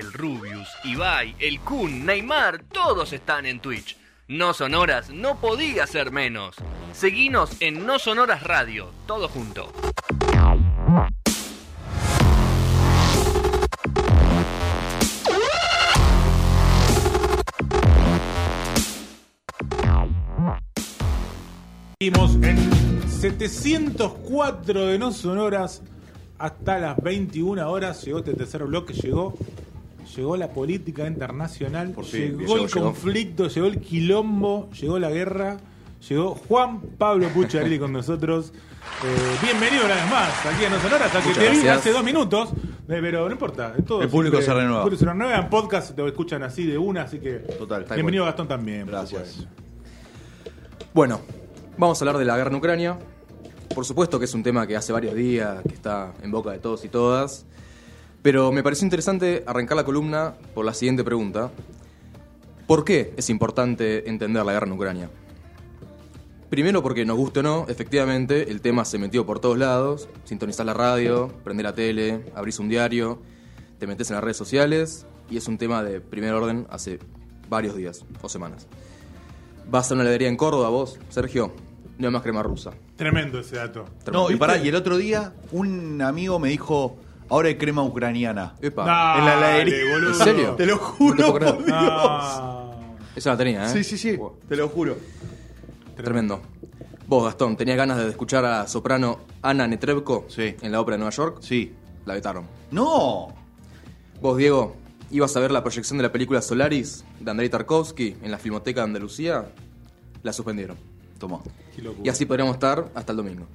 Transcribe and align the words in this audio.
el 0.00 0.12
Rubius, 0.12 0.68
Ibai, 0.84 1.36
el 1.38 1.60
Kun, 1.60 2.06
Neymar, 2.06 2.64
todos 2.72 3.12
están 3.12 3.46
en 3.46 3.60
Twitch. 3.60 3.96
No 4.28 4.54
Sonoras 4.54 5.10
no 5.10 5.38
podía 5.38 5.86
ser 5.86 6.10
menos. 6.10 6.56
Seguinos 6.92 7.60
en 7.60 7.84
No 7.86 7.98
Sonoras 7.98 8.42
Radio, 8.42 8.90
todo 9.06 9.28
junto. 9.28 9.72
En 22.00 23.02
704 23.06 24.86
de 24.86 24.98
no 24.98 25.12
sonoras 25.12 25.82
hasta 26.38 26.78
las 26.78 26.96
21 27.02 27.70
horas. 27.70 28.02
Llegó 28.02 28.20
este 28.20 28.32
tercer 28.32 28.64
bloque, 28.64 28.94
llegó, 28.94 29.34
llegó 30.16 30.36
la 30.36 30.48
política 30.48 31.06
internacional, 31.06 31.90
Por 31.90 32.04
fin, 32.04 32.38
llegó 32.38 32.54
llegó, 32.54 32.64
el 32.64 32.70
conflicto, 32.70 33.48
llegó 33.48 33.66
el 33.66 33.80
quilombo, 33.80 34.70
llegó 34.70 34.98
la 34.98 35.10
guerra, 35.10 35.58
llegó 36.08 36.34
Juan 36.34 36.80
Pablo 36.98 37.28
Pucciarelli 37.28 37.78
con 37.78 37.92
nosotros. 37.92 38.52
Eh, 39.04 39.36
bienvenido 39.42 39.84
una 39.84 39.94
vez 39.94 40.10
más 40.10 40.46
aquí 40.46 40.64
a 40.64 40.70
No 40.70 40.80
Sonoras, 40.80 41.14
hasta 41.14 41.20
que 41.22 41.38
te 41.38 41.50
vi 41.50 41.68
hace 41.68 41.92
dos 41.92 42.02
minutos, 42.02 42.48
eh, 42.52 42.98
pero 43.00 43.26
no 43.26 43.32
importa. 43.32 43.74
todo 43.86 44.02
El 44.02 44.08
público 44.08 44.36
siempre- 44.38 44.54
se 44.54 44.54
renueva. 44.60 44.78
el 44.78 44.82
público 44.84 45.00
se 45.00 45.06
renueva. 45.10 45.36
En 45.38 45.50
podcast 45.50 45.94
te 45.94 46.06
escuchan 46.06 46.42
así 46.42 46.66
de 46.66 46.78
una, 46.78 47.02
así 47.02 47.18
que 47.18 47.34
Total, 47.40 47.84
tal 47.84 47.96
bienvenido. 47.96 48.24
Gastón 48.24 48.48
también. 48.48 48.86
Gracias. 48.86 49.46
Bueno, 50.92 51.20
vamos 51.78 52.00
a 52.00 52.04
hablar 52.04 52.18
de 52.18 52.24
la 52.24 52.36
guerra 52.36 52.50
en 52.50 52.56
Ucrania. 52.56 52.98
Por 53.74 53.84
supuesto 53.84 54.18
que 54.18 54.24
es 54.24 54.34
un 54.34 54.42
tema 54.42 54.66
que 54.66 54.76
hace 54.76 54.92
varios 54.92 55.14
días, 55.14 55.62
que 55.62 55.74
está 55.74 56.12
en 56.22 56.30
boca 56.32 56.50
de 56.50 56.58
todos 56.58 56.84
y 56.84 56.88
todas. 56.88 57.46
Pero 58.22 58.52
me 58.52 58.62
pareció 58.62 58.84
interesante 58.84 59.44
arrancar 59.46 59.76
la 59.76 59.84
columna 59.84 60.34
por 60.54 60.64
la 60.64 60.74
siguiente 60.74 61.04
pregunta. 61.04 61.50
¿Por 62.66 62.84
qué 62.84 63.14
es 63.16 63.30
importante 63.30 64.08
entender 64.08 64.44
la 64.44 64.52
guerra 64.52 64.66
en 64.66 64.72
Ucrania? 64.72 65.10
Primero 66.50 66.82
porque 66.82 67.04
nos 67.04 67.16
guste 67.16 67.40
o 67.40 67.42
no, 67.42 67.66
efectivamente, 67.68 68.50
el 68.50 68.60
tema 68.60 68.84
se 68.84 68.98
metió 68.98 69.24
por 69.24 69.38
todos 69.38 69.56
lados. 69.56 70.08
Sintonizás 70.24 70.66
la 70.66 70.74
radio, 70.74 71.28
prendés 71.44 71.64
la 71.64 71.74
tele, 71.74 72.24
abrís 72.34 72.58
un 72.58 72.68
diario, 72.68 73.22
te 73.78 73.86
metes 73.86 74.10
en 74.10 74.16
las 74.16 74.24
redes 74.24 74.36
sociales 74.36 75.06
y 75.30 75.36
es 75.36 75.46
un 75.48 75.58
tema 75.58 75.82
de 75.82 76.00
primer 76.00 76.34
orden 76.34 76.66
hace 76.68 76.98
varios 77.48 77.76
días 77.76 78.04
o 78.20 78.28
semanas. 78.28 78.66
Vas 79.70 79.90
a 79.90 79.94
una 79.94 80.02
heladería 80.02 80.28
en 80.28 80.36
Córdoba, 80.36 80.68
vos, 80.68 80.98
Sergio, 81.08 81.52
no 81.98 82.08
hay 82.08 82.12
más 82.12 82.22
crema 82.22 82.42
rusa. 82.42 82.72
Tremendo 82.96 83.38
ese 83.38 83.56
dato. 83.56 83.84
No, 84.12 84.30
y 84.30 84.36
pará, 84.36 84.58
y 84.58 84.68
el 84.68 84.74
otro 84.74 84.96
día 84.96 85.32
un 85.52 86.02
amigo 86.02 86.38
me 86.38 86.48
dijo, 86.48 86.98
ahora 87.30 87.48
hay 87.48 87.56
crema 87.56 87.82
ucraniana. 87.82 88.54
Epa, 88.60 88.84
Dale, 88.84 89.18
en 89.20 89.24
la 89.24 89.34
heladería. 89.36 89.92
boludo. 89.92 90.08
¿En 90.10 90.14
serio? 90.16 90.54
Te 90.56 90.66
lo 90.66 90.74
No 90.76 90.80
te 90.80 90.84
juro, 90.86 91.34
creer. 91.34 91.54
por 91.54 91.64
Dios. 91.64 91.78
Ah, 91.78 92.70
esa 93.16 93.30
la 93.30 93.36
tenía, 93.38 93.64
¿eh? 93.64 93.68
Sí, 93.72 93.84
sí, 93.84 93.96
sí, 93.98 94.16
Wow, 94.16 94.38
te 94.48 94.56
lo 94.56 94.68
juro. 94.68 94.96
Tremendo. 95.96 96.40
Vos, 97.06 97.24
Gastón, 97.24 97.56
¿tenías 97.56 97.76
ganas 97.76 97.98
de 97.98 98.08
escuchar 98.08 98.44
a 98.44 98.66
soprano 98.68 99.18
Ana 99.42 99.66
Netrebko 99.66 100.26
Sí. 100.28 100.54
en 100.62 100.70
la 100.72 100.80
ópera 100.80 100.94
de 100.96 100.98
Nueva 101.00 101.10
York? 101.10 101.38
Sí. 101.40 101.72
La 102.06 102.14
vetaron. 102.14 102.44
No. 102.70 103.28
Vos, 104.20 104.36
Diego, 104.38 104.76
ibas 105.10 105.36
a 105.36 105.40
ver 105.40 105.50
la 105.50 105.62
proyección 105.62 105.98
de 105.98 106.02
la 106.04 106.12
película 106.12 106.40
Solaris 106.40 107.04
de 107.18 107.30
Andrei 107.30 107.48
Tarkovsky 107.48 108.16
en 108.22 108.30
la 108.30 108.38
Filmoteca 108.38 108.80
de 108.80 108.84
Andalucía. 108.86 109.50
La 110.22 110.32
suspendieron. 110.32 110.76
Qué 111.76 111.82
locura. 111.82 112.02
Y 112.06 112.08
así 112.08 112.24
podríamos 112.24 112.54
estar 112.54 112.88
hasta 112.94 113.12
el 113.12 113.16
domingo. 113.18 113.46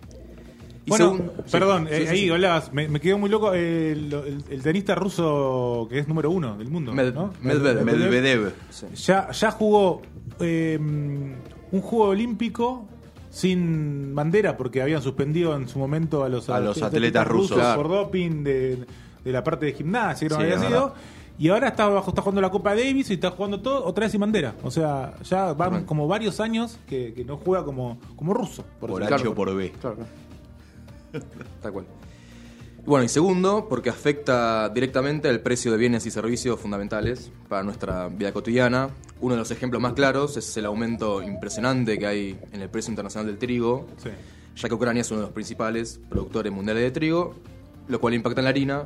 Y 0.86 0.90
Bueno, 0.90 1.14
según- 1.16 1.32
perdón, 1.52 1.88
sí, 1.90 1.96
eh, 1.96 2.02
sí, 2.02 2.08
ahí 2.08 2.20
sí. 2.20 2.30
hablabas, 2.30 2.72
me, 2.72 2.88
me 2.88 3.00
quedó 3.00 3.18
muy 3.18 3.30
loco 3.30 3.54
el, 3.54 4.14
el- 4.14 4.44
el 4.50 4.62
tenista 4.62 4.94
ruso 4.94 5.88
que 5.90 5.98
es 6.00 6.08
número 6.08 6.30
uno 6.30 6.56
del 6.58 6.70
mundo. 6.70 6.94
Med- 6.94 7.14
¿no? 7.14 7.34
Medvedev. 7.42 7.84
Medvedev. 7.84 8.54
Sí. 8.70 8.86
Ya, 8.96 9.32
ya 9.32 9.52
jugó 9.52 10.02
eh, 10.40 10.78
un 10.80 11.82
juego 11.82 12.06
olímpico 12.10 12.86
sin 13.32 14.14
bandera 14.16 14.56
porque 14.58 14.82
habían 14.82 15.02
suspendido 15.02 15.56
en 15.56 15.68
su 15.68 15.80
momento 15.80 16.24
a 16.24 16.30
los, 16.30 16.50
A 16.50 16.60
los 16.60 16.82
atletas 16.82 17.28
rusos. 17.28 17.58
Claro. 17.58 17.82
por 17.82 17.92
doping 17.92 18.44
de, 18.44 18.86
de 19.24 19.32
la 19.32 19.44
parte 19.44 19.66
de 19.66 19.74
gimnasia, 19.74 20.28
creo 20.28 20.40
que 20.40 20.46
Sí, 20.46 20.52
había 20.54 20.68
sido. 20.68 20.94
Y 21.38 21.50
ahora 21.50 21.68
está, 21.68 21.90
bajo, 21.90 22.12
está 22.12 22.22
jugando 22.22 22.40
la 22.40 22.50
Copa 22.50 22.70
Davis 22.76 23.10
y 23.10 23.16
está 23.16 23.30
jugando 23.32 23.60
todo 23.60 23.84
otra 23.84 24.06
vez 24.06 24.12
sin 24.14 24.22
bandera. 24.22 24.56
O 24.64 24.72
sea, 24.72 25.16
ya 25.24 25.52
van 25.52 25.84
como 25.84 26.08
varios 26.08 26.40
años 26.40 26.80
que, 26.88 27.14
que 27.14 27.26
no 27.26 27.36
juega 27.36 27.66
como, 27.66 27.98
como 28.16 28.34
ruso. 28.34 28.64
Por 28.80 28.90
Por. 28.92 29.04
H 29.04 29.28
o 29.28 29.36
por 29.36 29.54
B. 29.54 29.74
Claro. 29.82 29.98
Tal 31.62 31.72
cual. 31.72 31.86
Bueno, 32.86 33.04
y 33.04 33.10
segundo, 33.10 33.66
porque 33.68 33.90
afecta 33.90 34.70
directamente 34.70 35.28
al 35.28 35.40
precio 35.40 35.72
de 35.72 35.78
bienes 35.78 36.06
y 36.06 36.12
servicios 36.12 36.60
fundamentales 36.60 37.32
para 37.50 37.64
nuestra 37.64 38.10
vida 38.10 38.32
cotidiana. 38.32 38.90
Uno 39.22 39.34
de 39.34 39.40
los 39.40 39.50
ejemplos 39.50 39.82
más 39.82 39.94
claros 39.94 40.38
es 40.38 40.56
el 40.58 40.66
aumento 40.66 41.24
impresionante 41.24 41.98
que 41.98 42.06
hay 42.06 42.40
en 42.52 42.62
el 42.62 42.70
precio 42.70 42.92
internacional 42.92 43.26
del 43.26 43.40
trigo, 43.40 43.88
Sí. 43.98 44.10
ya 44.56 44.70
que 44.70 44.76
Ucrania 44.76 45.02
es 45.02 45.10
uno 45.10 45.22
de 45.22 45.26
los 45.28 45.34
principales 45.34 46.00
productores 46.10 46.52
mundiales 46.54 46.84
de 46.84 46.92
trigo, 46.92 47.34
lo 47.88 48.00
cual 48.00 48.14
impacta 48.14 48.42
en 48.42 48.46
la 48.46 48.50
harina 48.52 48.84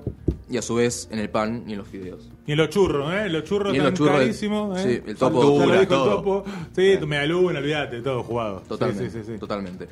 y 0.50 0.56
a 0.58 0.62
su 0.62 0.76
vez 0.76 1.10
en 1.12 1.20
el 1.20 1.30
pan 1.30 1.66
y 1.68 1.74
en 1.74 1.80
los 1.80 1.88
fideos. 1.90 2.30
Y 2.48 2.54
en 2.54 2.58
los 2.58 2.70
churros, 2.70 3.14
¿eh? 3.14 3.28
Los 3.28 3.44
churros 3.44 3.76
están 3.76 3.94
carísimos. 4.08 4.80
¿eh? 4.80 5.02
sí, 5.04 5.10
el 5.12 5.18
topo. 5.18 5.42
Factura, 5.42 5.66
dijo 5.66 5.82
el 5.82 5.88
todo. 5.90 6.16
topo. 6.16 6.44
Sí, 6.74 6.96
tu 7.00 7.06
medialuna, 7.06 7.60
olvídate, 7.60 8.02
todo 8.02 8.24
jugado. 8.24 8.62
Totalmente, 8.68 9.10
sí, 9.10 9.20
sí, 9.26 9.34
sí. 9.34 9.38
totalmente. 9.40 9.88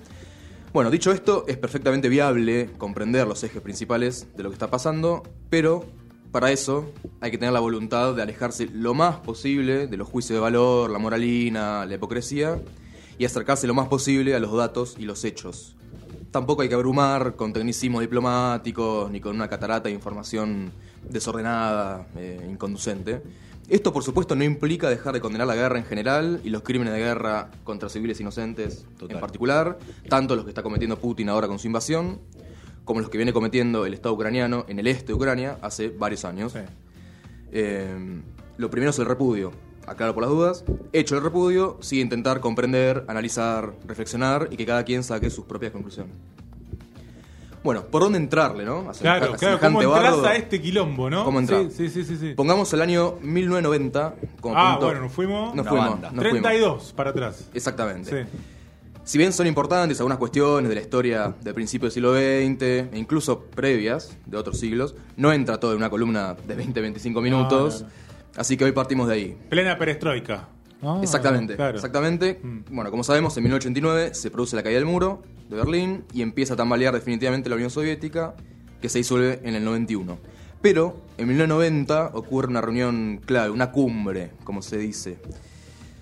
Bueno, 0.77 0.91
dicho 0.91 1.11
esto, 1.11 1.43
es 1.47 1.57
perfectamente 1.57 2.07
viable 2.07 2.69
comprender 2.77 3.25
los 3.25 3.43
ejes 3.43 3.63
principales 3.63 4.27
de 4.37 4.43
lo 4.43 4.49
que 4.49 4.53
está 4.53 4.69
pasando, 4.69 5.23
pero 5.49 5.83
para 6.31 6.51
eso 6.51 6.93
hay 7.19 7.31
que 7.31 7.39
tener 7.39 7.51
la 7.51 7.59
voluntad 7.59 8.13
de 8.13 8.21
alejarse 8.21 8.67
lo 8.71 8.93
más 8.93 9.15
posible 9.15 9.87
de 9.87 9.97
los 9.97 10.07
juicios 10.07 10.37
de 10.37 10.39
valor, 10.39 10.91
la 10.91 10.99
moralina, 10.99 11.83
la 11.87 11.95
hipocresía, 11.95 12.61
y 13.17 13.25
acercarse 13.25 13.65
lo 13.65 13.73
más 13.73 13.87
posible 13.87 14.35
a 14.35 14.39
los 14.39 14.55
datos 14.55 14.97
y 14.99 15.05
los 15.05 15.25
hechos. 15.25 15.75
Tampoco 16.29 16.61
hay 16.61 16.69
que 16.69 16.75
abrumar 16.75 17.35
con 17.35 17.53
tecnicismos 17.53 18.01
diplomáticos 18.01 19.09
ni 19.09 19.19
con 19.19 19.35
una 19.35 19.47
catarata 19.47 19.89
de 19.89 19.95
información 19.95 20.71
desordenada, 21.09 22.05
eh, 22.17 22.47
inconducente. 22.47 23.23
Esto, 23.69 23.91
por 23.91 24.03
supuesto, 24.03 24.35
no 24.35 24.45
implica 24.45 24.89
dejar 24.89 25.13
de 25.13 25.19
condenar 25.19 25.45
la 25.45 25.55
guerra 25.55 25.77
en 25.77 25.85
general 25.85 26.39
y 26.43 26.49
los 26.49 26.61
crímenes 26.61 26.93
de 26.93 26.99
guerra 26.99 27.51
contra 27.65 27.89
civiles 27.89 28.19
inocentes 28.21 28.85
Total. 28.97 29.17
en 29.17 29.21
particular, 29.21 29.77
tanto 30.07 30.35
los 30.35 30.45
que 30.45 30.51
está 30.51 30.63
cometiendo 30.63 30.97
Putin 30.97 31.27
ahora 31.27 31.47
con 31.47 31.59
su 31.59 31.67
invasión, 31.67 32.21
como 32.85 33.01
los 33.01 33.09
que 33.09 33.17
viene 33.17 33.33
cometiendo 33.33 33.85
el 33.85 33.93
Estado 33.93 34.15
ucraniano 34.15 34.63
en 34.69 34.79
el 34.79 34.87
este 34.87 35.07
de 35.07 35.13
Ucrania 35.15 35.57
hace 35.61 35.89
varios 35.89 36.23
años. 36.23 36.53
Sí. 36.53 36.59
Eh, 37.51 38.21
lo 38.57 38.69
primero 38.69 38.91
es 38.91 38.99
el 38.99 39.05
repudio. 39.05 39.51
Aclaro 39.85 40.13
por 40.13 40.23
las 40.23 40.31
dudas. 40.31 40.65
Hecho 40.93 41.17
el 41.17 41.23
repudio, 41.23 41.77
sigue 41.81 42.01
intentar 42.01 42.39
comprender, 42.39 43.03
analizar, 43.07 43.73
reflexionar 43.85 44.47
y 44.51 44.57
que 44.57 44.65
cada 44.65 44.83
quien 44.83 45.03
saque 45.03 45.29
sus 45.29 45.45
propias 45.45 45.73
conclusiones. 45.73 46.15
Bueno, 47.67 47.83
¿por 47.83 48.01
dónde 48.01 48.17
entrarle, 48.17 48.63
no? 48.63 48.89
A 48.89 48.93
Claro, 48.93 49.25
semeja- 49.25 49.37
claro, 49.37 49.59
¿cómo 49.59 49.81
entras 49.81 50.03
bardo. 50.13 50.25
a 50.25 50.35
este 50.37 50.61
quilombo, 50.61 51.09
no? 51.09 51.25
¿Cómo 51.25 51.39
entrar? 51.39 51.65
Sí, 51.69 51.89
sí, 51.89 52.05
sí, 52.05 52.15
sí. 52.15 52.33
Pongamos 52.33 52.71
el 52.71 52.81
año 52.81 53.15
1990 53.21 54.15
como 54.39 54.55
Ah, 54.57 54.71
punto. 54.75 54.85
bueno, 54.85 55.01
nos 55.01 55.11
fuimos. 55.11 55.53
Nos 55.53 55.67
fuimos, 55.67 55.89
banda. 55.89 56.11
nos 56.11 56.23
fuimos. 56.23 56.41
32 56.43 56.93
para 56.95 57.09
atrás. 57.09 57.49
Exactamente. 57.53 58.23
Sí. 58.23 58.29
Si 59.03 59.17
bien 59.17 59.33
son 59.33 59.47
importantes 59.47 59.99
algunas 59.99 60.17
cuestiones 60.17 60.69
de 60.69 60.75
la 60.75 60.81
historia 60.81 61.33
del 61.41 61.53
principio 61.53 61.87
del 61.87 61.91
siglo 61.91 62.13
XX 62.13 62.61
e 62.63 62.89
incluso 62.93 63.41
previas 63.41 64.15
de 64.25 64.37
otros 64.37 64.57
siglos, 64.57 64.95
no 65.17 65.33
entra 65.33 65.59
todo 65.59 65.71
en 65.71 65.77
una 65.79 65.89
columna 65.89 66.37
de 66.47 66.55
20-25 66.55 67.21
minutos. 67.21 67.81
no, 67.81 67.87
no. 67.89 67.93
Así 68.37 68.55
que 68.55 68.63
hoy 68.63 68.71
partimos 68.71 69.09
de 69.09 69.13
ahí. 69.13 69.37
Plena 69.49 69.77
perestroika. 69.77 70.47
¿No? 70.81 71.01
Exactamente, 71.01 71.55
Claro. 71.55 71.75
exactamente. 71.75 72.39
Mm. 72.41 72.59
Bueno, 72.71 72.91
como 72.91 73.03
sabemos, 73.03 73.35
en 73.37 73.43
1989 73.43 74.13
se 74.13 74.31
produce 74.31 74.55
la 74.55 74.63
caída 74.63 74.79
del 74.79 74.85
muro 74.87 75.23
de 75.49 75.55
Berlín 75.55 76.03
y 76.13 76.21
empieza 76.21 76.53
a 76.53 76.57
tambalear 76.57 76.93
definitivamente 76.93 77.49
la 77.49 77.55
Unión 77.55 77.69
Soviética, 77.69 78.35
que 78.81 78.89
se 78.89 78.99
disuelve 78.99 79.39
en 79.43 79.55
el 79.55 79.63
91. 79.65 80.17
Pero 80.61 81.01
en 81.17 81.27
1990 81.27 82.11
ocurre 82.13 82.47
una 82.47 82.61
reunión 82.61 83.21
clave, 83.25 83.49
una 83.51 83.71
cumbre, 83.71 84.31
como 84.43 84.61
se 84.61 84.77
dice. 84.77 85.19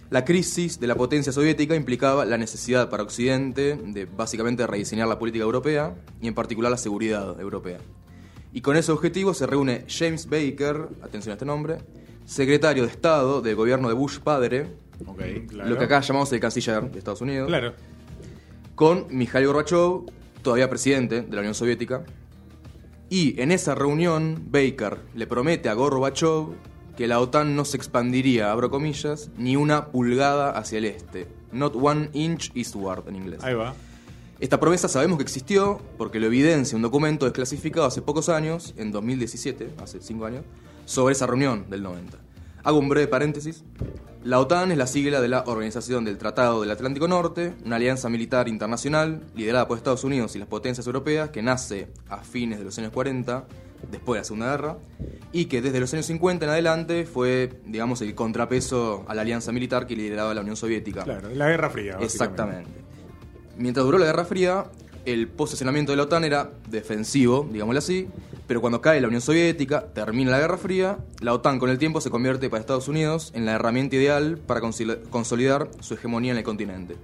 La 0.10 0.24
crisis 0.24 0.80
de 0.80 0.88
la 0.88 0.96
potencia 0.96 1.32
soviética 1.32 1.76
implicaba 1.76 2.26
la 2.26 2.38
necesidad 2.38 2.90
para 2.90 3.04
Occidente 3.04 3.76
de 3.76 4.06
básicamente 4.06 4.66
rediseñar 4.68 5.08
la 5.08 5.18
política 5.20 5.44
europea 5.44 5.96
y 6.22 6.28
en 6.28 6.36
particular 6.36 6.72
la 6.72 6.78
seguridad 6.78 7.40
europea. 7.40 7.80
Y 8.54 8.62
con 8.62 8.78
ese 8.78 8.92
objetivo 8.92 9.34
se 9.34 9.48
reúne 9.48 9.84
James 9.90 10.30
Baker, 10.30 10.88
atención 11.02 11.32
a 11.32 11.34
este 11.34 11.46
nombre, 11.46 11.80
secretario 12.26 12.84
de 12.84 12.90
Estado 12.90 13.42
del 13.42 13.56
gobierno 13.56 13.88
de 13.88 13.94
Bush 13.94 14.20
padre. 14.20 14.68
Claro. 15.50 15.70
lo 15.70 15.78
que 15.78 15.84
acá 15.84 16.00
llamamos 16.00 16.32
el 16.32 16.40
canciller 16.40 16.90
de 16.90 16.98
Estados 17.00 17.20
Unidos, 17.22 17.48
Claro. 17.48 17.74
con 18.76 19.08
Mikhail 19.10 19.46
Gorbachev, 19.48 20.06
todavía 20.42 20.70
presidente 20.70 21.22
de 21.22 21.34
la 21.36 21.40
Unión 21.40 21.54
Soviética. 21.54 22.04
Y 23.10 23.40
en 23.42 23.52
esa 23.52 23.76
reunión, 23.76 24.42
Baker 24.50 25.00
le 25.14 25.28
promete 25.28 25.68
a 25.70 25.74
Gorbachev 25.74 26.48
que 26.96 27.08
la 27.08 27.20
OTAN 27.20 27.56
no 27.58 27.66
se 27.66 27.76
expandiría, 27.76 28.52
abro 28.52 28.70
comillas, 28.70 29.30
ni 29.38 29.58
una 29.58 29.88
pulgada 29.88 30.52
hacia 30.52 30.78
el 30.78 30.86
este. 30.86 31.28
Not 31.52 31.76
one 31.76 32.10
inch 32.14 32.52
eastward 32.56 33.08
en 33.10 33.18
inglés. 33.18 33.44
Ahí 33.44 33.54
va. 33.54 33.74
Esta 34.40 34.60
promesa 34.60 34.90
sabemos 34.90 35.18
que 35.18 35.24
existió 35.24 35.80
porque 35.98 36.20
lo 36.20 36.28
evidencia 36.28 36.76
un 36.76 36.82
documento 36.82 37.26
desclasificado 37.26 37.86
hace 37.86 38.02
pocos 38.02 38.28
años, 38.28 38.74
en 38.78 38.92
2017, 38.92 39.76
hace 39.82 40.02
cinco 40.02 40.26
años, 40.26 40.44
sobre 40.84 41.14
esa 41.14 41.26
reunión 41.26 41.70
del 41.70 41.84
90. 41.84 42.18
Hago 42.64 42.80
un 42.80 42.90
breve 42.90 43.08
paréntesis. 43.08 43.64
La 44.26 44.40
OTAN 44.40 44.72
es 44.72 44.78
la 44.78 44.88
sigla 44.88 45.22
de 45.22 45.28
la 45.30 45.44
Organización 45.46 46.04
del 46.04 46.18
Tratado 46.18 46.62
del 46.62 46.72
Atlántico 46.72 47.08
Norte, 47.08 47.54
una 47.64 47.78
alianza 47.78 48.10
militar 48.10 48.50
internacional 48.50 49.22
liderada 49.36 49.68
por 49.68 49.78
Estados 49.78 50.04
Unidos 50.04 50.36
y 50.36 50.40
las 50.40 50.48
potencias 50.48 50.86
europeas 50.88 51.30
que 51.30 51.42
nace 51.42 51.88
a 52.10 52.18
fines 52.18 52.60
de 52.60 52.66
los 52.66 52.78
años 52.78 52.92
40, 52.92 53.46
después 53.90 54.18
de 54.18 54.20
la 54.20 54.24
Segunda 54.26 54.52
Guerra, 54.52 54.78
y 55.32 55.46
que 55.46 55.62
desde 55.62 55.80
los 55.80 55.94
años 55.94 56.08
50 56.08 56.44
en 56.44 56.52
adelante 56.52 57.06
fue, 57.06 57.62
digamos, 57.66 58.02
el 58.02 58.16
contrapeso 58.16 59.06
a 59.08 59.14
la 59.14 59.22
alianza 59.22 59.52
militar 59.52 59.86
que 59.86 59.96
lideraba 59.96 60.34
la 60.34 60.42
Unión 60.42 60.58
Soviética. 60.58 61.04
Claro, 61.04 61.30
la 61.30 61.48
Guerra 61.48 61.70
Fría. 61.70 61.98
Exactamente. 62.02 62.86
Mientras 63.58 63.86
duró 63.86 63.98
la 63.98 64.06
Guerra 64.06 64.26
Fría, 64.26 64.66
el 65.06 65.28
posicionamiento 65.28 65.92
de 65.92 65.98
la 65.98 66.04
OTAN 66.04 66.24
era 66.24 66.52
defensivo, 66.70 67.48
digámoslo 67.52 67.80
así, 67.80 68.08
pero 68.48 68.62
cuando 68.62 68.82
cae 68.82 69.00
la 69.02 69.08
Unión 69.08 69.22
Soviética, 69.22 69.88
termina 69.94 70.32
la 70.32 70.40
Guerra 70.40 70.58
Fría, 70.58 70.98
la 71.22 71.34
OTAN 71.34 71.60
con 71.60 71.70
el 71.70 71.78
tiempo 71.78 72.02
se 72.02 72.10
convierte 72.10 72.50
para 72.50 72.62
Estados 72.62 72.88
Unidos 72.88 73.32
en 73.36 73.46
la 73.46 73.54
herramienta 73.54 73.96
ideal 73.96 74.38
para 74.38 74.62
consoli- 74.62 75.02
consolidar 75.10 75.70
su 75.80 75.94
hegemonía 75.94 76.32
en 76.32 76.38
el 76.38 76.44
continente. 76.44 76.98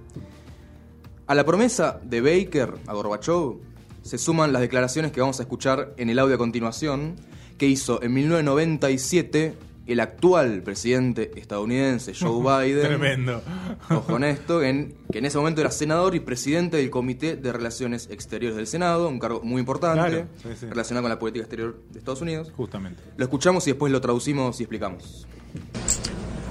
A 1.26 1.34
la 1.34 1.44
promesa 1.46 2.00
de 2.04 2.20
Baker 2.20 2.74
a 2.86 2.92
Gorbachev 2.92 3.58
se 4.02 4.18
suman 4.18 4.52
las 4.52 4.60
declaraciones 4.62 5.12
que 5.12 5.20
vamos 5.20 5.38
a 5.38 5.44
escuchar 5.44 5.94
en 5.96 6.10
el 6.10 6.18
audio 6.18 6.34
a 6.34 6.38
continuación, 6.38 7.14
que 7.56 7.66
hizo 7.66 8.02
en 8.02 8.12
1997 8.14 9.54
el 9.86 9.98
actual 10.00 10.62
presidente 10.62 11.32
estadounidense 11.36 12.12
Joe 12.18 12.40
Biden. 12.66 12.86
Tremendo. 12.86 13.42
Ojo 13.90 14.02
con 14.04 14.24
esto, 14.24 14.62
en- 14.62 14.94
que 15.10 15.18
en 15.18 15.24
ese 15.26 15.38
momento 15.38 15.60
era 15.60 15.70
senador 15.70 16.14
y 16.14 16.20
presidente 16.20 16.76
del 16.76 16.88
Comité 16.90 17.36
de 17.36 17.52
Relaciones 17.52 18.08
Exteriores 18.10 18.56
del 18.56 18.66
Senado, 18.66 19.08
un 19.08 19.18
cargo 19.18 19.40
muy 19.42 19.60
importante 19.60 20.08
Claro, 20.08 20.26
sí, 20.42 20.48
sí. 20.58 20.66
relacionado 20.66 21.02
con 21.02 21.10
la 21.10 21.18
política 21.18 21.42
exterior 21.44 21.80
de 21.90 21.98
Estados 21.98 22.20
Unidos. 22.20 22.52
Justamente. 22.56 23.02
Lo 23.16 23.24
escuchamos 23.24 23.66
y 23.66 23.70
después 23.72 23.92
lo 23.92 24.00
traducimos 24.00 24.60
y 24.60 24.62
explicamos. 24.64 25.26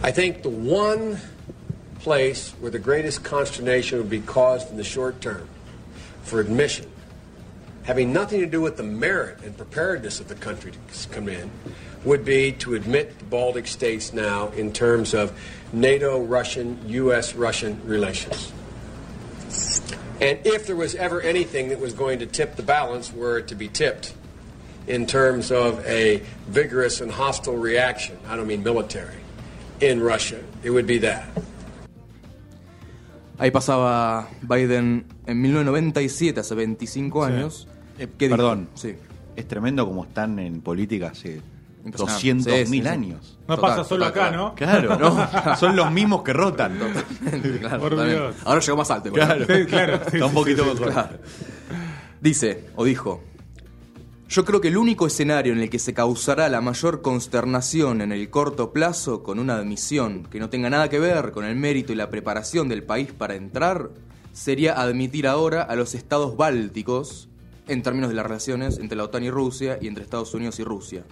I 0.03 0.11
think 0.11 0.41
the 0.41 0.49
one 0.49 1.17
place 2.03 2.53
where 2.59 2.71
the 2.71 2.79
greatest 2.83 3.23
consternation 3.23 3.99
would 3.99 4.09
be 4.09 4.19
caused 4.21 4.71
in 4.71 4.77
the 4.77 4.83
short 4.83 5.21
term 5.21 5.43
for 6.23 6.39
admission, 6.41 6.85
having 7.85 8.11
nothing 8.11 8.41
to 8.41 8.47
do 8.47 8.61
with 8.61 8.75
the 8.77 8.83
merit 8.83 9.37
and 9.45 9.55
preparedness 9.55 10.19
of 10.19 10.27
the 10.27 10.35
country 10.35 10.71
to 10.71 11.09
come 11.13 11.29
in, 11.31 11.49
would 12.03 12.25
be 12.25 12.51
to 12.53 12.73
admit 12.75 13.19
the 13.19 13.25
Baltic 13.25 13.67
states 13.67 14.13
now 14.13 14.49
in 14.49 14.73
terms 14.73 15.13
of 15.13 15.31
NATO 15.73 16.21
Russian, 16.21 16.79
U.S. 16.87 17.35
Russian 17.35 17.79
relations. 17.85 18.51
And 20.19 20.39
if 20.45 20.67
there 20.67 20.75
was 20.75 20.95
ever 20.95 21.21
anything 21.21 21.69
that 21.69 21.79
was 21.79 21.93
going 21.93 22.19
to 22.19 22.25
tip 22.25 22.55
the 22.55 22.63
balance, 22.63 23.11
were 23.11 23.39
it 23.39 23.47
to 23.49 23.55
be 23.55 23.67
tipped 23.67 24.13
in 24.87 25.05
terms 25.05 25.51
of 25.51 25.85
a 25.85 26.21
vigorous 26.47 27.01
and 27.01 27.11
hostile 27.11 27.57
reaction, 27.57 28.17
I 28.27 28.35
don't 28.35 28.47
mean 28.47 28.63
military, 28.63 29.17
in 29.79 30.01
Russia, 30.01 30.39
it 30.63 30.69
would 30.69 30.87
be 30.87 30.99
that. 30.99 31.27
Ahí 33.37 33.49
pasaba 33.49 34.27
Biden 34.43 35.05
en 35.25 35.41
1997, 35.41 36.39
hace 36.39 36.53
25 36.53 37.23
años. 37.23 37.67
Eh, 37.97 38.07
¿Qué 38.17 38.27
dijo? 38.27 38.37
perdón. 38.37 38.69
Sí. 38.75 38.95
Es 39.35 39.47
tremendo 39.47 39.87
como 39.87 40.03
están 40.03 40.37
en 40.37 40.61
política 40.61 41.07
hace 41.07 41.41
Impresionante. 41.83 42.49
200 42.51 42.69
Sí, 42.69 42.87
años. 42.87 43.37
No 43.47 43.55
Total, 43.55 43.69
pasa 43.77 43.83
solo 43.83 44.05
total, 44.07 44.23
acá, 44.27 44.35
¿no? 44.37 44.55
Claro, 44.55 44.97
No. 44.97 45.55
son 45.59 45.75
los 45.75 45.91
mismos 45.91 46.21
que 46.23 46.33
rotan. 46.33 46.77
Claro, 47.59 47.79
Por. 47.79 48.05
Dios. 48.07 48.35
Ahora 48.45 48.59
llegó 48.61 48.77
más 48.77 48.91
alto. 48.91 49.11
Claro. 49.11 49.45
Sí, 49.45 49.65
claro. 49.65 49.99
sí, 50.09 50.17
Está 50.17 50.25
un 50.27 50.33
poquito 50.33 50.63
sí, 50.63 50.69
sí. 50.69 50.75
mejor. 50.75 50.93
Claro. 50.93 51.17
Dice, 52.21 52.65
o 52.75 52.85
dijo, 52.85 53.23
yo 54.29 54.45
creo 54.45 54.61
que 54.61 54.67
el 54.69 54.77
único 54.77 55.07
escenario 55.07 55.53
en 55.53 55.59
el 55.59 55.69
que 55.69 55.79
se 55.79 55.93
causará 55.93 56.47
la 56.49 56.61
mayor 56.61 57.01
consternación 57.01 58.01
en 58.01 58.11
el 58.11 58.29
corto 58.29 58.71
plazo 58.71 59.23
con 59.23 59.39
una 59.39 59.55
admisión 59.55 60.27
que 60.29 60.39
no 60.39 60.49
tenga 60.49 60.69
nada 60.69 60.87
que 60.89 60.99
ver 60.99 61.31
con 61.31 61.45
el 61.45 61.55
mérito 61.55 61.91
y 61.91 61.95
la 61.95 62.09
preparación 62.09 62.69
del 62.69 62.83
país 62.83 63.11
para 63.11 63.35
entrar 63.35 63.89
sería 64.33 64.79
admitir 64.81 65.27
ahora 65.27 65.63
a 65.63 65.75
los 65.75 65.95
estados 65.95 66.37
bálticos 66.37 67.27
en 67.67 67.81
términos 67.83 68.09
de 68.09 68.15
las 68.15 68.25
relaciones 68.25 68.77
entre 68.77 68.95
la 68.97 69.03
OTAN 69.05 69.23
y 69.23 69.29
Rusia 69.31 69.77
y 69.81 69.87
entre 69.87 70.03
Estados 70.03 70.33
Unidos 70.33 70.59
y 70.59 70.63
Rusia. 70.63 71.03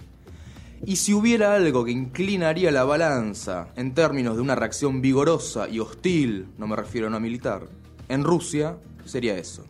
Y 0.84 0.96
si 0.96 1.12
hubiera 1.12 1.54
algo 1.54 1.84
que 1.84 1.90
inclinaría 1.90 2.70
la 2.70 2.84
balanza 2.84 3.68
en 3.76 3.92
términos 3.94 4.36
de 4.36 4.42
una 4.42 4.54
reacción 4.54 5.02
vigorosa 5.02 5.68
y 5.68 5.78
hostil, 5.78 6.48
no 6.56 6.66
me 6.66 6.76
refiero 6.76 7.06
a 7.06 7.10
una 7.10 7.20
militar, 7.20 7.66
en 8.08 8.24
Rusia, 8.24 8.76
sería 9.04 9.36
eso. 9.36 9.64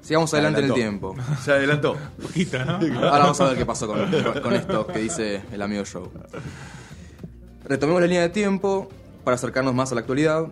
Sigamos 0.00 0.34
adelante 0.34 0.60
en 0.60 0.66
el 0.66 0.74
tiempo. 0.74 1.14
Se 1.42 1.52
adelantó. 1.52 1.96
Poquito, 2.22 2.62
¿no? 2.64 2.74
Ahora 2.74 3.18
vamos 3.18 3.40
a 3.40 3.48
ver 3.48 3.56
qué 3.56 3.64
pasó 3.64 3.86
con, 3.86 4.10
con 4.42 4.52
esto 4.52 4.86
que 4.86 4.98
dice 4.98 5.42
el 5.50 5.62
amigo 5.62 5.84
Joe. 5.90 6.10
Retomemos 7.64 8.02
la 8.02 8.06
línea 8.06 8.22
de 8.22 8.28
tiempo 8.28 8.90
para 9.24 9.36
acercarnos 9.36 9.74
más 9.74 9.92
a 9.92 9.94
la 9.94 10.02
actualidad. 10.02 10.48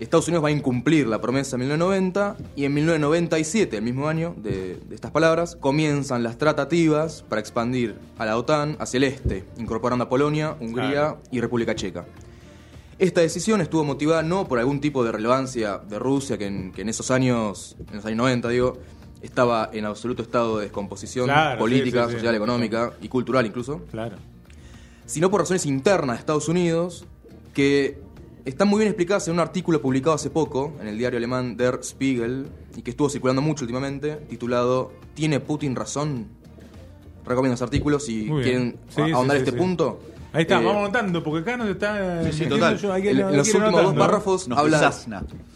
Estados 0.00 0.26
Unidos 0.26 0.42
va 0.44 0.48
a 0.48 0.52
incumplir 0.52 1.06
la 1.06 1.20
promesa 1.20 1.54
en 1.56 1.60
1990 1.60 2.36
y 2.56 2.64
en 2.64 2.74
1997, 2.74 3.76
el 3.76 3.82
mismo 3.84 4.08
año 4.08 4.34
de, 4.36 4.76
de 4.88 4.94
estas 4.94 5.12
palabras, 5.12 5.56
comienzan 5.56 6.22
las 6.24 6.38
tratativas 6.38 7.22
para 7.28 7.40
expandir 7.40 7.94
a 8.18 8.26
la 8.26 8.36
OTAN 8.36 8.76
hacia 8.80 8.98
el 8.98 9.04
este, 9.04 9.44
incorporando 9.58 10.04
a 10.04 10.08
Polonia, 10.08 10.56
Hungría 10.60 10.90
Claro. 10.90 11.22
y 11.30 11.40
República 11.40 11.74
Checa. 11.76 12.04
Esta 12.98 13.20
decisión 13.20 13.60
estuvo 13.60 13.84
motivada 13.84 14.22
no 14.22 14.46
por 14.48 14.58
algún 14.58 14.80
tipo 14.80 15.04
de 15.04 15.12
relevancia 15.12 15.78
de 15.78 15.98
Rusia, 15.98 16.36
que 16.36 16.46
en, 16.46 16.72
que 16.72 16.82
en 16.82 16.88
esos 16.88 17.10
años, 17.10 17.76
en 17.90 17.96
los 17.96 18.04
años 18.04 18.18
90, 18.18 18.48
digo, 18.48 18.78
estaba 19.22 19.70
en 19.72 19.84
absoluto 19.84 20.22
estado 20.22 20.58
de 20.58 20.64
descomposición 20.64 21.26
Claro, 21.26 21.58
política, 21.60 22.00
sí, 22.04 22.06
sí, 22.06 22.10
sí. 22.12 22.16
social, 22.18 22.34
económica 22.34 22.92
y 23.00 23.08
cultural 23.08 23.46
incluso, 23.46 23.82
Claro. 23.90 24.16
sino 25.06 25.30
por 25.30 25.40
razones 25.40 25.64
internas 25.66 26.16
de 26.16 26.20
Estados 26.20 26.48
Unidos 26.48 27.04
que 27.54 27.98
están 28.44 28.68
muy 28.68 28.78
bien 28.78 28.88
explicadas 28.88 29.26
en 29.28 29.34
un 29.34 29.40
artículo 29.40 29.80
publicado 29.80 30.14
hace 30.14 30.30
poco 30.30 30.72
en 30.80 30.88
el 30.88 30.98
diario 30.98 31.16
alemán 31.18 31.56
Der 31.56 31.80
Spiegel 31.82 32.46
y 32.76 32.82
que 32.82 32.90
estuvo 32.90 33.08
circulando 33.08 33.40
mucho 33.42 33.64
últimamente, 33.64 34.16
titulado 34.28 34.92
¿Tiene 35.14 35.40
Putin 35.40 35.76
razón? 35.76 36.26
Recomiendo 37.24 37.54
ese 37.54 37.64
artículo 37.64 38.00
si 38.00 38.26
quieren 38.42 38.76
Sí, 38.88 39.00
ahondar 39.12 39.36
sí, 39.36 39.42
este 39.44 39.52
sí. 39.52 39.56
punto. 39.58 40.00
Ahí 40.32 40.42
está, 40.42 40.60
Eh, 40.60 40.64
vamos 40.64 40.84
anotando, 40.84 41.22
porque 41.22 41.40
acá 41.48 41.56
nos 41.58 41.68
está. 41.68 42.32
Sí, 42.32 42.46
total. 42.46 42.78
yo, 42.78 42.92
hay 42.92 43.02
que- 43.02 43.10
en, 43.10 43.16
hay 43.18 43.22
en 43.24 43.30
que 43.30 43.36
los 43.36 43.54
últimos 43.54 43.82
dos 43.82 43.94
párrafos 43.94 44.48
Nos 44.48 44.58
habla 44.58 44.92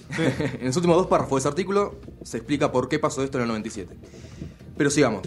en 0.61 0.67
los 0.67 0.77
últimos 0.77 0.97
dos 0.99 1.07
párrafos 1.09 1.37
de 1.37 1.39
ese 1.41 1.49
artículo 1.49 1.97
se 2.23 2.37
explica 2.37 2.71
por 2.71 2.89
qué 2.89 2.99
pasó 2.99 3.25
esto 3.25 3.39
en 3.39 3.43
el 3.43 3.49
97. 3.49 3.97
Pero 4.77 4.91
sigamos. 4.91 5.23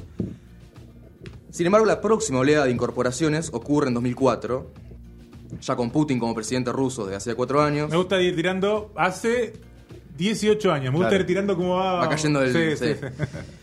Sin 1.49 1.65
embargo, 1.65 1.85
la 1.87 1.99
próxima 1.99 2.39
oleada 2.39 2.65
de 2.65 2.71
incorporaciones 2.71 3.49
ocurre 3.51 3.87
en 3.87 3.95
2004, 3.95 4.71
ya 5.61 5.75
con 5.75 5.89
Putin 5.91 6.19
como 6.19 6.33
presidente 6.35 6.71
ruso 6.71 7.05
desde 7.05 7.17
hace 7.17 7.35
cuatro 7.35 7.61
años. 7.61 7.89
Me 7.89 7.97
gusta 7.97 8.21
ir 8.21 8.35
tirando 8.35 8.91
hace 8.95 9.53
18 10.17 10.71
años. 10.71 10.91
Me 10.91 10.97
gusta 10.99 11.09
Claro. 11.09 11.21
ir 11.21 11.27
tirando 11.27 11.55
como 11.55 11.75
va. 11.77 11.93
Va 11.95 12.09
cayendo 12.09 12.39
del- 12.41 12.77
Sí, 12.77 12.85
sí, 12.85 12.93
sí. 12.93 12.99
sí. 12.99 13.23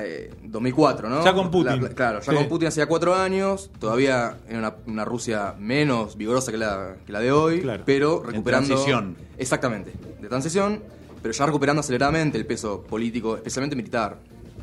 Eh, 0.00 0.34
2004, 0.42 1.08
¿no? 1.08 1.24
Ya 1.24 1.32
con 1.32 1.48
Putin. 1.48 1.80
La- 1.80 1.88
la- 1.88 1.94
claro, 1.94 2.18
ya 2.20 2.32
Sí. 2.32 2.36
con 2.36 2.48
Putin 2.48 2.66
hacía 2.68 2.86
cuatro 2.86 3.14
años, 3.14 3.70
todavía 3.78 4.36
era 4.48 4.58
una, 4.58 4.74
una 4.86 5.04
Rusia 5.04 5.54
menos 5.60 6.16
vigorosa 6.16 6.50
que 6.50 6.58
la, 6.58 6.96
que 7.06 7.12
la 7.12 7.20
de 7.20 7.30
hoy, 7.30 7.60
Claro. 7.60 7.84
pero 7.86 8.20
recuperando... 8.24 8.66
transición. 8.66 9.16
Exactamente, 9.38 9.92
de 10.20 10.28
transición, 10.28 10.82
pero 11.22 11.32
ya 11.32 11.46
recuperando 11.46 11.80
aceleradamente 11.80 12.36
el 12.36 12.46
peso 12.46 12.82
político, 12.82 13.36
especialmente 13.36 13.76
militar, 13.76 14.18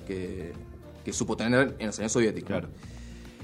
que, 0.06 0.52
que 1.06 1.14
supo 1.14 1.38
tener 1.38 1.76
en 1.80 1.88
los 1.88 1.98
años 2.00 2.12
soviéticos. 2.12 2.50
Claro. 2.50 2.68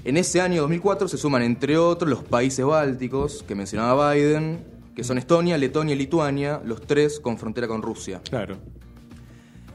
En 0.02 0.16
ese 0.16 0.40
año 0.40 0.62
2004 0.62 1.08
se 1.08 1.18
suman, 1.18 1.42
entre 1.42 1.76
otros, 1.76 2.08
los 2.08 2.24
países 2.24 2.64
bálticos 2.64 3.44
que 3.46 3.54
mencionaba 3.54 4.14
Biden, 4.14 4.64
que 4.94 5.04
son 5.04 5.18
Estonia, 5.18 5.58
Letonia 5.58 5.94
y 5.94 5.98
Lituania, 5.98 6.60
los 6.64 6.80
tres 6.80 7.20
con 7.20 7.36
frontera 7.36 7.68
con 7.68 7.82
Rusia. 7.82 8.22
Claro. 8.28 8.56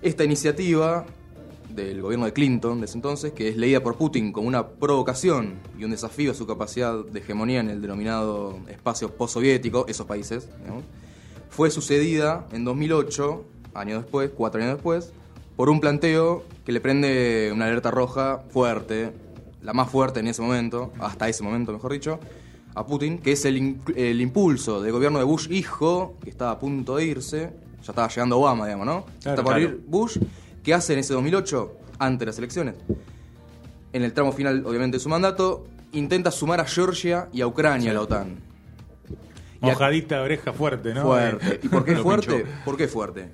Esta 0.01 0.23
iniciativa 0.23 1.05
del 1.69 2.01
gobierno 2.01 2.25
de 2.25 2.33
Clinton 2.33 2.79
de 2.79 2.85
ese 2.85 2.97
entonces, 2.97 3.33
que 3.33 3.49
es 3.49 3.57
leída 3.57 3.81
por 3.81 3.97
Putin 3.97 4.31
como 4.31 4.47
una 4.47 4.67
provocación 4.67 5.59
y 5.77 5.83
un 5.83 5.91
desafío 5.91 6.31
a 6.31 6.33
su 6.33 6.47
capacidad 6.47 7.05
de 7.05 7.19
hegemonía 7.19 7.59
en 7.59 7.69
el 7.69 7.81
denominado 7.81 8.57
espacio 8.67 9.15
postsoviético, 9.15 9.85
esos 9.87 10.07
países, 10.07 10.49
fue 11.49 11.69
sucedida 11.69 12.47
en 12.51 12.65
2008, 12.65 13.45
años 13.75 14.01
después, 14.01 14.31
cuatro 14.35 14.61
años 14.61 14.75
después, 14.75 15.13
por 15.55 15.69
un 15.69 15.79
planteo 15.79 16.43
que 16.65 16.71
le 16.71 16.81
prende 16.81 17.51
una 17.53 17.65
alerta 17.65 17.91
roja 17.91 18.43
fuerte, 18.49 19.11
la 19.65 19.73
más 19.73 19.89
fuerte 19.89 20.19
en 20.19 20.27
ese 20.27 20.41
momento, 20.41 20.93
hasta 20.99 21.27
ese 21.27 21.43
momento 21.43 21.73
mejor 21.73 21.91
dicho, 21.91 22.19
a 22.75 22.85
Putin, 22.85 23.17
que 23.19 23.31
es 23.31 23.45
el, 23.45 23.77
el 23.95 24.21
impulso 24.21 24.81
del 24.81 24.91
gobierno 24.91 25.17
de 25.17 25.25
Bush 25.25 25.47
hijo, 25.49 26.17
que 26.23 26.29
estaba 26.29 26.51
a 26.51 26.59
punto 26.59 26.97
de 26.97 27.05
irse, 27.05 27.53
ya 27.81 27.91
estaba 27.91 28.07
llegando 28.07 28.37
Obama, 28.39 28.65
digamos, 28.65 28.85
¿no? 28.85 29.05
Claro, 29.21 29.39
Está 29.39 29.43
por 29.43 29.53
claro. 29.53 29.59
ir 29.61 29.83
Bush, 29.87 30.17
que 30.63 30.73
hace 30.73 30.93
en 30.93 30.99
ese 30.99 31.13
2008, 31.13 31.71
antes 31.99 32.19
de 32.19 32.25
las 32.25 32.37
elecciones, 32.37 32.75
en 33.93 34.03
el 34.03 34.13
tramo 34.13 34.31
final, 34.33 34.65
obviamente, 34.65 34.97
de 34.97 34.99
su 34.99 35.09
mandato, 35.09 35.65
intenta 35.93 36.31
sumar 36.31 36.59
a 36.59 36.65
Georgia 36.65 37.29
y 37.31 37.41
a 37.41 37.47
Ucrania 37.47 37.91
a 37.91 37.93
la 37.93 38.01
OTAN. 38.01 38.37
Mojadita 39.61 40.17
de 40.17 40.21
oreja 40.21 40.53
fuerte, 40.53 40.93
¿no? 40.93 41.03
Fuerte. 41.03 41.59
¿Y 41.63 41.69
por 41.69 41.85
qué 41.85 41.95
fuerte? 41.95 42.45
¿Por 42.65 42.77
qué 42.77 42.87
fuerte? 42.87 43.29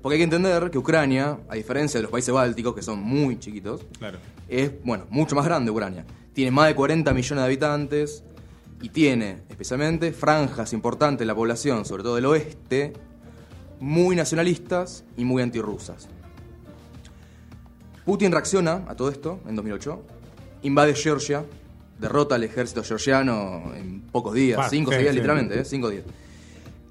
Porque 0.00 0.14
hay 0.14 0.18
que 0.20 0.24
entender 0.24 0.70
que 0.70 0.78
Ucrania, 0.78 1.38
a 1.48 1.54
diferencia 1.54 1.98
de 1.98 2.02
los 2.02 2.10
países 2.12 2.32
bálticos, 2.32 2.74
que 2.74 2.82
son 2.82 3.00
muy 3.00 3.38
chiquitos, 3.38 3.84
Claro. 3.98 4.18
es, 4.48 4.70
bueno, 4.84 5.06
mucho 5.10 5.34
más 5.34 5.44
grande 5.44 5.70
Ucrania. 5.70 6.04
Tiene 6.32 6.50
más 6.50 6.68
de 6.68 6.74
40 6.74 7.12
millones 7.12 7.42
de 7.42 7.46
habitantes 7.46 8.24
y 8.80 8.88
tiene, 8.88 9.42
especialmente, 9.48 10.12
franjas 10.12 10.72
importantes 10.72 11.20
de 11.20 11.26
la 11.26 11.34
población, 11.34 11.84
sobre 11.84 12.02
todo 12.02 12.14
del 12.16 12.26
oeste, 12.26 12.92
muy 13.80 14.14
nacionalistas 14.16 15.04
y 15.16 15.24
muy 15.24 15.42
antirrusas. 15.42 16.08
Putin 18.04 18.32
reacciona 18.32 18.84
a 18.88 18.94
todo 18.96 19.10
esto 19.10 19.40
en 19.48 19.54
2008, 19.56 20.02
invade 20.62 20.94
Georgia, 20.94 21.44
derrota 22.00 22.34
al 22.34 22.42
ejército 22.42 22.82
georgiano 22.82 23.72
en 23.76 24.00
pocos 24.02 24.34
días, 24.34 24.58
Ah, 24.60 24.68
5 24.68 24.90
o 24.90 24.92
sí, 24.92 24.96
6 24.96 25.02
días 25.04 25.12
sí. 25.14 25.16
literalmente, 25.20 25.60
¿eh? 25.60 25.64
5 25.64 25.88
días. 25.90 26.04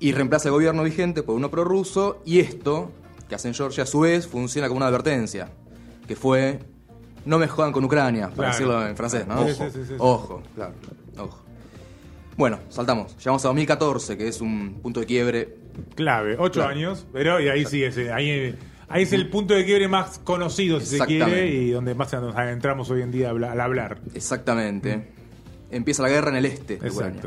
Y 0.01 0.11
reemplaza 0.11 0.49
el 0.49 0.53
gobierno 0.53 0.83
vigente 0.83 1.23
por 1.23 1.35
uno 1.35 1.49
prorruso 1.49 2.21
y 2.25 2.39
esto, 2.39 2.91
que 3.29 3.35
hace 3.35 3.47
en 3.47 3.53
Georgia, 3.53 3.83
a 3.83 3.87
su 3.87 4.01
vez 4.01 4.27
funciona 4.27 4.67
como 4.67 4.77
una 4.79 4.87
advertencia, 4.87 5.49
que 6.07 6.15
fue, 6.17 6.59
no 7.23 7.37
me 7.39 7.47
jodan 7.47 7.71
con 7.71 7.85
Ucrania, 7.85 8.23
para 8.29 8.35
Claro. 8.35 8.51
decirlo 8.51 8.87
en 8.87 8.97
francés, 8.97 9.27
¿no? 9.27 9.45
Sí, 9.47 9.51
Ojo, 9.53 9.69
sí, 9.69 9.71
sí, 9.79 9.85
sí, 9.87 9.93
ojo, 9.99 10.43
claro, 10.55 10.73
ojo. 11.17 11.41
Bueno, 12.35 12.59
saltamos, 12.69 13.15
llegamos 13.17 13.45
a 13.45 13.49
2014, 13.49 14.17
que 14.17 14.27
es 14.27 14.41
un 14.41 14.79
punto 14.81 14.99
de 15.01 15.05
quiebre 15.05 15.57
Clave, 15.95 16.35
ocho 16.39 16.61
Claro. 16.61 16.69
años, 16.71 17.05
pero 17.13 17.39
y 17.39 17.47
ahí 17.49 17.63
sí, 17.65 17.83
ese, 17.83 18.11
ahí, 18.11 18.57
ahí 18.89 19.03
es 19.03 19.13
el 19.13 19.29
punto 19.29 19.53
de 19.53 19.63
quiebre 19.65 19.87
más 19.87 20.17
conocido, 20.19 20.79
si 20.79 20.97
se 20.97 21.05
quiere, 21.05 21.47
y 21.47 21.69
donde 21.71 21.93
más 21.93 22.11
nos 22.13 22.35
adentramos 22.35 22.89
hoy 22.89 23.03
en 23.03 23.11
día 23.11 23.29
al 23.29 23.61
hablar. 23.61 23.99
Exactamente. 24.15 25.09
Empieza 25.69 26.01
la 26.01 26.09
guerra 26.09 26.31
en 26.31 26.37
el 26.37 26.45
este 26.47 26.77
de 26.77 26.89
Ucrania. 26.89 27.21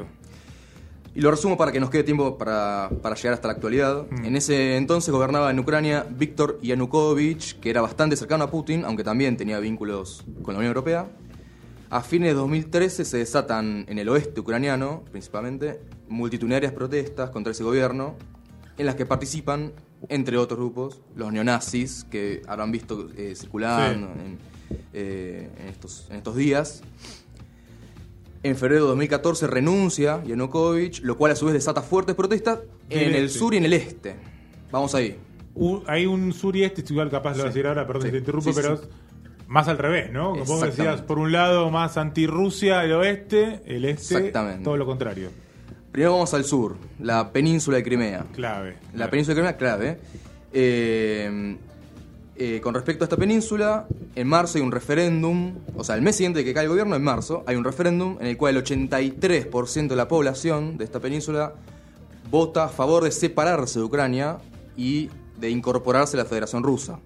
Y 1.14 1.21
lo 1.21 1.30
resumo 1.30 1.56
para 1.56 1.71
que 1.71 1.78
nos 1.78 1.90
quede 1.90 2.02
tiempo 2.02 2.37
para, 2.37 2.90
para 3.00 3.14
llegar 3.14 3.35
hasta 3.35 3.47
la 3.49 3.54
actualidad. 3.54 4.04
En 4.25 4.35
ese 4.35 4.76
entonces 4.76 5.12
gobernaba 5.12 5.50
en 5.50 5.59
Ucrania 5.61 6.04
Víctor 6.11 6.59
Yanukovych, 6.61 7.61
que 7.61 7.71
era 7.71 7.80
bastante 7.80 8.16
cercano 8.16 8.44
a 8.44 8.50
Putin, 8.50 8.85
aunque 8.85 9.04
también 9.04 9.37
tenía 9.37 9.61
vínculos 9.61 10.25
con 10.42 10.54
la 10.54 10.59
Unión 10.59 10.71
Europea. 10.71 11.06
A 11.90 12.00
fines 12.00 12.30
de 12.30 12.35
2013 12.35 13.04
se 13.04 13.18
desatan 13.18 13.85
en 13.88 13.99
el 14.00 14.09
oeste 14.09 14.40
ucraniano, 14.40 15.04
principalmente, 15.12 15.80
multitudinarias 16.09 16.73
protestas 16.73 17.30
contra 17.30 17.52
ese 17.52 17.62
gobierno, 17.62 18.16
en 18.76 18.87
las 18.87 18.97
que 18.97 19.06
participan, 19.06 19.73
entre 20.09 20.37
otros 20.37 20.59
grupos, 20.59 21.00
los 21.14 21.33
neonazis, 21.33 22.02
que 22.11 22.42
habrán 22.49 22.73
visto 22.73 23.09
eh, 23.16 23.35
circulando 23.37 24.09
Sí. 24.09 24.21
en, 24.25 24.38
eh, 24.92 25.49
en 25.61 25.68
estos, 25.68 26.09
en 26.11 26.16
estos 26.16 26.35
días. 26.35 26.83
En 28.44 28.56
febrero 28.56 28.82
de 28.82 28.88
2014 28.90 29.46
renuncia 29.48 30.22
Yanukovych, 30.24 31.00
lo 31.02 31.16
cual 31.16 31.32
a 31.32 31.36
su 31.36 31.46
vez 31.46 31.54
desata 31.54 31.82
fuertes 31.82 32.14
protestas 32.14 32.60
en 32.90 33.14
el 33.14 33.24
este. 33.24 33.38
sur 33.38 33.54
y 33.54 33.56
en 33.56 33.64
el 33.64 33.72
este. 33.72 34.14
Vamos 34.70 34.94
ahí. 34.94 35.16
U- 35.54 35.82
hay 35.86 36.04
un 36.06 36.32
sur 36.32 36.54
y 36.54 36.62
este, 36.62 36.84
igual 36.92 37.10
capaz 37.10 37.30
lo 37.32 37.36
voy 37.38 37.44
a 37.44 37.48
decir 37.48 37.66
ahora, 37.66 37.86
perdón 37.86 38.02
Sí. 38.02 38.08
si 38.08 38.12
te 38.12 38.18
interrumpo, 38.18 38.50
Sí, 38.50 38.54
sí, 38.54 38.60
pero 38.62 38.76
sí. 38.76 38.82
más 39.48 39.66
al 39.68 39.78
revés, 39.78 40.12
¿no? 40.12 40.30
Como 40.32 40.44
vos 40.44 40.60
decías, 40.60 41.00
por 41.02 41.18
un 41.18 41.32
lado 41.32 41.70
más 41.70 41.96
anti-Rusia 41.96 42.84
el 42.84 42.92
oeste, 42.92 43.62
el 43.66 43.84
este, 43.86 44.16
Exactamente. 44.16 44.62
todo 44.64 44.76
lo 44.76 44.84
contrario. 44.84 45.30
Primero 45.90 46.12
vamos 46.12 46.34
al 46.34 46.44
sur, 46.44 46.76
la 47.00 47.32
península 47.32 47.76
de 47.78 47.82
Crimea. 47.84 48.26
Clave. 48.34 48.76
La 48.94 49.08
península 49.08 49.34
de 49.36 49.40
Crimea, 49.40 49.56
clave. 49.56 49.98
Eh, 50.52 51.56
eh, 52.36 52.60
con 52.62 52.74
respecto 52.74 53.04
a 53.04 53.06
esta 53.06 53.16
península, 53.16 53.86
en 54.16 54.26
marzo 54.28 54.58
hay 54.58 54.64
un 54.64 54.72
referéndum, 54.72 55.54
o 55.76 55.84
sea, 55.84 55.94
el 55.94 56.02
mes 56.02 56.16
siguiente 56.16 56.44
que 56.44 56.52
cae 56.52 56.64
el 56.64 56.68
gobierno, 56.70 56.96
en 56.96 57.02
marzo, 57.02 57.44
hay 57.46 57.56
un 57.56 57.64
referéndum 57.64 58.16
en 58.20 58.26
el 58.26 58.36
cual 58.36 58.56
el 58.56 58.64
83% 58.64 59.88
de 59.88 59.96
la 59.96 60.08
población 60.08 60.76
de 60.76 60.84
esta 60.84 61.00
península 61.00 61.54
vota 62.30 62.64
a 62.64 62.68
favor 62.68 63.04
de 63.04 63.10
separarse 63.12 63.78
de 63.78 63.84
Ucrania 63.84 64.38
y 64.76 65.10
de 65.38 65.50
incorporarse 65.50 66.16
a 66.16 66.20
la 66.22 66.24
Federación 66.26 66.62
Rusa, 66.62 66.98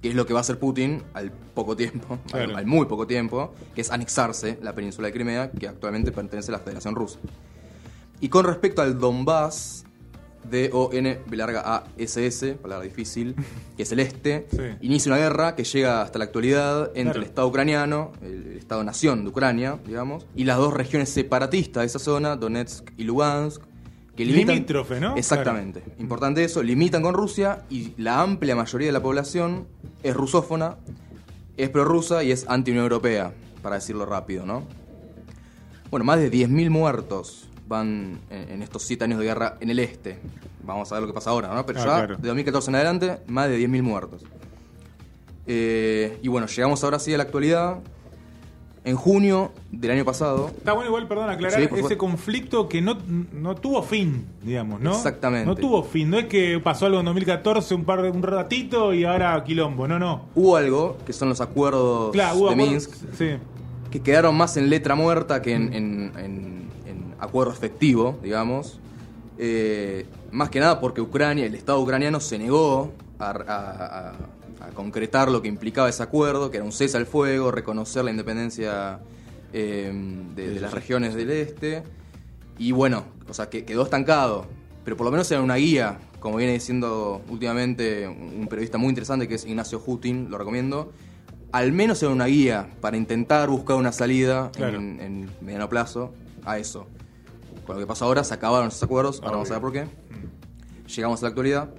que 0.00 0.08
es 0.08 0.14
lo 0.14 0.24
que 0.26 0.32
va 0.32 0.40
a 0.40 0.42
hacer 0.42 0.58
Putin 0.58 1.02
al 1.12 1.30
poco 1.30 1.76
tiempo, 1.76 2.18
al- 2.32 2.56
al 2.56 2.66
muy 2.66 2.86
poco 2.86 3.06
tiempo, 3.06 3.52
que 3.74 3.82
es 3.82 3.90
anexarse 3.90 4.58
la 4.62 4.74
península 4.74 5.08
de 5.08 5.12
Crimea, 5.12 5.50
que 5.50 5.68
actualmente 5.68 6.12
pertenece 6.12 6.50
a 6.50 6.52
la 6.52 6.58
Federación 6.60 6.94
Rusa. 6.94 7.18
Y 8.22 8.28
con 8.28 8.44
respecto 8.46 8.80
al 8.82 8.98
Donbass, 8.98 9.84
D-O-N, 10.48 11.18
larga 11.32 11.62
A-S-S, 11.64 12.54
palabra 12.54 12.84
difícil, 12.84 13.34
que 13.76 13.82
es 13.82 13.92
el 13.92 14.00
este, 14.00 14.46
Sí. 14.50 14.58
inicia 14.80 15.12
una 15.12 15.20
guerra 15.20 15.54
que 15.56 15.64
llega 15.64 16.02
hasta 16.02 16.18
la 16.18 16.24
actualidad 16.26 16.86
entre 16.94 17.02
Claro. 17.04 17.18
el 17.20 17.24
Estado 17.26 17.48
ucraniano, 17.48 18.12
el, 18.22 18.46
el 18.52 18.56
Estado-nación 18.58 19.22
de 19.24 19.30
Ucrania, 19.30 19.78
digamos, 19.86 20.26
y 20.34 20.44
las 20.44 20.58
dos 20.58 20.72
regiones 20.74 21.08
separatistas 21.10 21.82
de 21.82 21.86
esa 21.86 21.98
zona, 21.98 22.36
Donetsk 22.36 22.90
y 22.96 23.04
Lugansk, 23.04 23.62
que 24.16 24.24
limitan... 24.24 24.54
Limítrofe, 24.56 25.00
¿no? 25.00 25.16
Exactamente. 25.16 25.82
Importante 25.98 26.42
eso, 26.44 26.62
limitan 26.62 27.02
con 27.02 27.14
Rusia 27.14 27.62
y 27.70 27.92
la 27.96 28.20
amplia 28.20 28.54
mayoría 28.56 28.88
de 28.88 28.92
la 28.92 29.02
población 29.02 29.66
es 30.02 30.14
rusófona, 30.14 30.76
es 31.56 31.68
prorrusa 31.70 32.22
y 32.24 32.32
es 32.32 32.46
anti-Unión 32.48 32.84
Europea, 32.84 33.32
para 33.62 33.76
decirlo 33.76 34.06
rápido, 34.06 34.46
¿no? 34.46 34.64
Bueno, 35.90 36.04
más 36.04 36.18
de 36.18 36.30
10.000 36.30 36.70
muertos 36.70 37.48
van 37.70 38.18
en, 38.30 38.50
en 38.50 38.62
estos 38.62 38.82
7 38.82 39.04
años 39.04 39.18
de 39.20 39.24
guerra 39.24 39.56
en 39.60 39.70
el 39.70 39.78
este. 39.78 40.18
Vamos 40.64 40.90
a 40.90 40.96
ver 40.96 41.02
lo 41.02 41.06
que 41.08 41.14
pasa 41.14 41.30
ahora, 41.30 41.54
¿no? 41.54 41.64
Pero 41.64 41.78
Ah, 41.80 41.84
ya 41.84 41.88
claro. 41.94 42.16
de 42.16 42.28
2014 42.28 42.70
en 42.70 42.74
adelante, 42.74 43.18
más 43.28 43.48
de 43.48 43.58
10.000 43.58 43.82
muertos. 43.82 44.22
Eh, 45.46 46.18
y 46.22 46.28
bueno, 46.28 46.46
llegamos 46.46 46.82
ahora 46.84 46.98
sí 46.98 47.14
a 47.14 47.16
la 47.16 47.22
actualidad. 47.24 47.78
En 48.82 48.96
junio 48.96 49.52
del 49.70 49.90
año 49.90 50.06
pasado, 50.06 50.46
Está 50.56 50.72
bueno 50.72 50.88
igual, 50.88 51.06
perdón, 51.06 51.28
aclarar 51.28 51.58
Sí, 51.60 51.66
ese 51.66 51.76
favor. 51.82 51.96
conflicto 51.98 52.66
que 52.66 52.80
no, 52.80 52.96
no 53.30 53.54
tuvo 53.54 53.82
fin, 53.82 54.24
digamos, 54.42 54.80
¿no? 54.80 54.92
Exactamente. 54.92 55.44
No 55.46 55.54
tuvo 55.54 55.82
fin, 55.82 56.08
no 56.08 56.18
es 56.18 56.24
que 56.26 56.58
pasó 56.64 56.86
algo 56.86 56.98
en 57.00 57.04
2014, 57.04 57.74
un 57.74 57.84
par 57.84 58.00
de, 58.00 58.08
un 58.10 58.22
ratito 58.22 58.94
y 58.94 59.04
ahora 59.04 59.44
quilombo, 59.44 59.86
no, 59.86 59.98
no. 59.98 60.30
hubo 60.34 60.56
algo, 60.56 60.96
que 61.04 61.12
son 61.12 61.28
los 61.28 61.42
acuerdos 61.42 62.10
Claro, 62.12 62.36
de 62.36 62.40
acuerdos- 62.54 62.56
Minsk, 62.56 62.90
Sí. 63.18 63.26
que 63.90 64.00
quedaron 64.00 64.34
más 64.34 64.56
en 64.56 64.70
letra 64.70 64.94
muerta 64.94 65.42
que 65.42 65.52
en, 65.52 65.74
en- 65.74 66.12
en- 66.16 66.18
en 66.24 66.49
acuerdo 67.20 67.52
efectivo, 67.52 68.18
digamos. 68.22 68.78
Eh, 69.38 70.06
más 70.32 70.50
que 70.50 70.60
nada 70.60 70.80
porque 70.80 71.00
Ucrania, 71.00 71.46
el 71.46 71.54
Estado 71.54 71.80
ucraniano 71.80 72.20
se 72.20 72.38
negó 72.38 72.92
a, 73.18 73.30
a- 73.30 73.34
a- 74.10 74.66
a 74.66 74.70
concretar 74.74 75.30
lo 75.30 75.40
que 75.40 75.48
implicaba 75.48 75.88
ese 75.88 76.02
acuerdo, 76.02 76.50
que 76.50 76.58
era 76.58 76.64
un 76.64 76.72
cese 76.72 76.96
al 76.98 77.06
fuego, 77.06 77.50
reconocer 77.50 78.04
la 78.04 78.10
independencia 78.10 78.98
eh, 79.54 79.90
de, 80.36 80.50
de 80.54 80.60
las 80.60 80.72
regiones 80.74 81.14
del 81.14 81.30
este. 81.30 81.82
Y 82.58 82.72
bueno, 82.72 83.04
o 83.28 83.32
sea, 83.34 83.48
que 83.48 83.64
quedó 83.64 83.82
estancado. 83.84 84.44
Pero 84.84 84.96
por 84.98 85.06
lo 85.06 85.10
menos 85.10 85.30
era 85.30 85.40
una 85.40 85.54
guía, 85.56 85.98
como 86.20 86.36
viene 86.36 86.52
diciendo 86.52 87.22
últimamente 87.30 88.06
un 88.06 88.46
periodista 88.48 88.76
muy 88.76 88.90
interesante 88.90 89.26
que 89.28 89.36
es 89.36 89.46
Ignacio 89.46 89.82
Hutin, 89.84 90.30
lo 90.30 90.36
recomiendo. 90.36 90.92
Al 91.52 91.72
menos 91.72 92.02
era 92.02 92.12
una 92.12 92.26
guía 92.26 92.68
para 92.82 92.96
intentar 92.98 93.48
buscar 93.48 93.76
una 93.76 93.92
salida 93.92 94.50
Claro. 94.54 94.76
en, 94.78 95.00
en 95.00 95.30
mediano 95.40 95.68
plazo 95.70 96.12
a 96.44 96.58
eso. 96.58 96.86
Con 97.70 97.76
lo 97.80 97.86
que 97.86 97.88
pasó 97.88 98.04
ahora, 98.06 98.24
se 98.24 98.34
acabaron 98.34 98.68
esos 98.68 98.82
acuerdos, 98.82 99.20
ahora 99.20 99.32
vamos 99.32 99.50
a 99.50 99.54
ver 99.54 99.60
por 99.62 99.72
qué. 99.72 99.86
Llegamos 100.94 101.20
a 101.20 101.22
la 101.22 101.28
actualidad. 101.28 101.70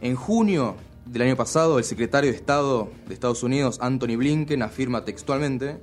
En 0.00 0.16
junio 0.16 0.76
del 1.04 1.22
año 1.22 1.36
pasado, 1.36 1.78
el 1.78 1.84
secretario 1.84 2.30
de 2.30 2.36
Estado 2.36 2.88
de 3.06 3.12
Estados 3.12 3.42
Unidos, 3.42 3.78
Anthony 3.82 4.16
Blinken, 4.16 4.62
afirma 4.62 5.04
textualmente 5.04 5.78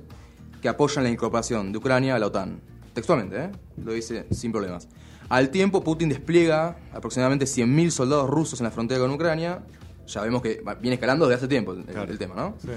que 0.60 0.68
apoyan 0.68 1.04
la 1.04 1.10
incorporación 1.10 1.70
de 1.70 1.78
Ucrania 1.78 2.16
a 2.16 2.18
la 2.18 2.26
OTAN. 2.26 2.60
Textualmente, 2.94 3.44
¿eh? 3.44 3.50
Lo 3.84 3.92
dice 3.92 4.26
sin 4.32 4.50
problemas. 4.50 4.88
Al 5.28 5.50
tiempo, 5.50 5.84
Putin 5.84 6.08
despliega 6.08 6.76
aproximadamente 6.92 7.44
100.000 7.44 7.90
soldados 7.90 8.28
rusos 8.28 8.58
en 8.60 8.64
la 8.64 8.70
frontera 8.72 8.98
con 9.00 9.10
Ucrania. 9.12 9.60
Ya 10.08 10.22
vemos 10.22 10.42
que 10.42 10.60
viene 10.80 10.94
escalando 10.94 11.26
desde 11.28 11.36
hace 11.36 11.48
tiempo 11.48 11.74
el, 11.74 11.84
el- 11.88 12.10
el 12.10 12.18
tema, 12.18 12.34
¿no? 12.34 12.54
sí. 12.60 12.70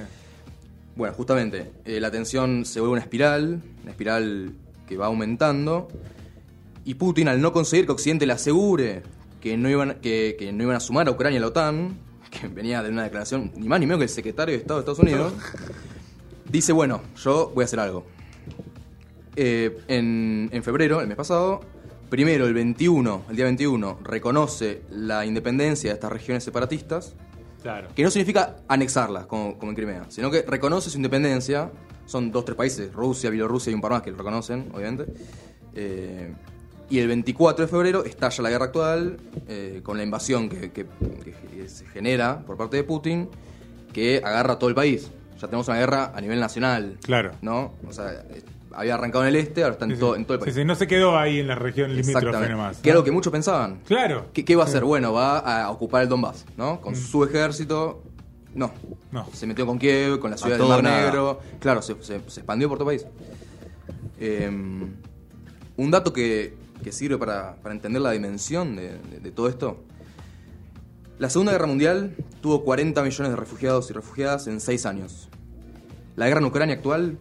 Bueno, 0.96 1.16
justamente, 1.16 1.72
eh, 1.86 2.00
la 2.02 2.12
tensión 2.12 2.66
se 2.66 2.82
vuelve 2.82 2.94
una 2.94 3.02
espiral, 3.02 3.64
una 3.82 3.92
espiral 3.92 4.52
que 4.88 4.98
va 4.98 5.06
aumentando, 5.08 5.88
y 6.86 6.96
Putin, 6.96 7.28
al 7.28 7.42
no 7.42 7.52
conseguir 7.54 7.86
que 7.86 7.92
Occidente 7.92 8.26
le 8.26 8.34
asegure 8.34 9.04
que 9.40 9.58
no 9.58 9.70
iban, 9.70 9.96
que, 10.02 10.36
que 10.38 10.52
no 10.52 10.64
iban 10.64 10.76
a 10.76 10.80
sumar 10.80 11.08
a 11.08 11.12
Ucrania 11.12 11.40
a 11.40 11.42
la 11.42 11.48
OTAN, 11.48 11.98
que 12.32 12.48
venía 12.48 12.82
de 12.84 12.90
una 12.90 13.04
declaración 13.04 13.52
ni 13.56 13.68
más 13.68 13.80
ni 13.80 13.86
menos 13.86 14.00
que 14.00 14.04
el 14.06 14.10
secretario 14.10 14.54
de 14.56 14.62
Estado 14.62 14.80
de 14.80 14.92
Estados 14.92 15.00
Unidos, 15.00 15.34
dice, 16.50 16.72
bueno, 16.74 17.02
yo 17.24 17.52
voy 17.54 17.64
a 17.64 17.66
hacer 17.66 17.80
algo. 17.80 18.06
Eh, 19.36 19.78
en, 19.88 20.50
en 20.52 20.64
febrero, 20.64 21.00
el 21.02 21.08
mes 21.08 21.16
pasado, 21.16 21.62
primero 22.10 22.46
el 22.46 22.54
21, 22.54 23.26
el 23.30 23.36
día 23.36 23.46
21, 23.46 24.00
reconoce 24.04 24.82
la 24.92 25.26
independencia 25.26 25.90
de 25.92 25.94
estas 25.96 26.12
regiones 26.12 26.44
separatistas, 26.44 27.16
Claro. 27.64 27.90
que 27.96 28.04
no 28.04 28.10
significa 28.10 28.58
anexarlas, 28.68 29.28
como, 29.28 29.58
como 29.60 29.72
en 29.72 29.76
Crimea, 29.76 30.06
sino 30.10 30.32
que 30.32 30.42
reconoce 30.42 30.90
su 30.90 30.98
independencia. 30.98 31.72
Son 32.08 32.32
dos, 32.32 32.44
tres 32.44 32.58
países, 32.58 32.92
Rusia, 32.92 33.30
Bielorrusia 33.30 33.72
y 33.72 33.76
un 33.76 33.82
par 33.82 33.92
más 33.92 34.02
que 34.02 34.10
lo 34.12 34.18
reconocen, 34.18 34.70
obviamente. 34.74 35.06
Eh, 35.76 36.34
y 36.92 37.00
el 37.00 37.08
24 37.08 37.66
de 37.66 37.72
febrero 37.72 38.04
estalla 38.06 38.44
la 38.44 38.50
guerra 38.50 38.66
actual, 38.66 39.18
eh, 39.48 39.80
con 39.84 39.98
la 39.98 40.04
invasión 40.04 40.50
que, 40.50 40.72
que- 40.72 40.86
que 40.86 41.68
se 41.70 41.86
genera 41.88 42.40
por 42.46 42.58
parte 42.58 42.78
de 42.78 42.84
Putin, 42.84 43.30
que 43.94 44.22
agarra 44.24 44.54
a 44.54 44.60
todo 44.60 44.70
el 44.70 44.76
país. 44.76 45.10
Ya 45.40 45.48
tenemos 45.48 45.68
una 45.68 45.78
guerra 45.80 46.12
a 46.16 46.22
nivel 46.22 46.40
nacional. 46.40 46.98
Claro. 47.04 47.32
¿No? 47.42 47.74
O 47.88 47.94
sea, 47.94 48.12
eh, 48.30 48.44
había 48.74 48.94
arrancado 48.96 49.24
en 49.24 49.30
el 49.30 49.36
este, 49.38 49.64
ahora 49.64 49.74
está 49.74 49.86
en, 49.86 49.92
Sí, 49.96 50.00
todo, 50.00 50.14
sí. 50.14 50.20
en 50.20 50.26
todo 50.26 50.36
el 50.36 50.40
Sí, 50.42 50.46
país. 50.46 50.56
sí, 50.56 50.66
no 50.66 50.76
se 50.76 50.88
quedó 50.88 51.18
ahí 51.18 51.40
en 51.40 51.48
la 51.48 51.56
región 51.56 51.96
limítrofe 51.96 52.50
nomás. 52.50 52.78
Que 52.78 52.90
es 52.90 52.94
¿no? 52.96 53.00
lo 53.02 53.04
que 53.06 53.12
muchos 53.12 53.32
pensaban. 53.32 53.80
Claro. 53.88 54.28
¿Qué, 54.34 54.46
qué 54.46 54.56
va 54.56 54.64
a 54.64 54.68
Sí. 54.68 54.72
hacer? 54.74 54.84
Bueno, 54.84 55.14
va 55.14 55.40
a 55.40 55.70
ocupar 55.72 56.04
el 56.04 56.10
Donbass, 56.10 56.46
¿no? 56.58 56.80
Con 56.82 56.96
su 56.96 57.24
ejército. 57.24 58.04
No. 58.54 58.72
No. 59.12 59.28
Se 59.34 59.48
metió 59.48 59.66
con 59.66 59.80
Kiev, 59.80 60.20
con 60.20 60.30
la 60.32 60.38
ciudad 60.38 60.58
del 60.58 60.68
Mar 60.68 60.84
nada. 60.84 61.06
Negro. 61.06 61.40
Claro, 61.60 61.82
se, 61.82 61.96
se- 62.04 62.22
se 62.28 62.40
expandió 62.42 62.68
por 62.70 62.78
todo 62.78 62.92
el 62.92 63.00
país. 63.00 63.12
Eh, 64.20 64.50
un 65.78 65.90
dato 65.92 66.14
que, 66.14 66.54
que 66.82 66.92
sirve 66.92 67.18
para, 67.18 67.56
para 67.58 67.74
entender 67.76 68.02
la 68.02 68.12
dimensión 68.12 68.76
de, 68.76 68.98
de- 68.98 69.20
de 69.22 69.32
todo 69.32 69.48
esto. 69.48 69.78
La 71.20 71.30
Segunda 71.30 71.52
Guerra 71.52 71.68
Mundial 71.68 72.16
tuvo 72.42 72.64
40 72.64 73.04
millones 73.04 73.32
de 73.32 73.36
refugiados 73.36 73.90
y 73.90 73.94
refugiadas 73.94 74.48
en 74.48 74.60
6 74.60 74.86
años. 74.88 75.30
La 76.16 76.28
guerra 76.28 76.40
en 76.40 76.46
Ucrania 76.48 76.76
actual, 76.76 77.18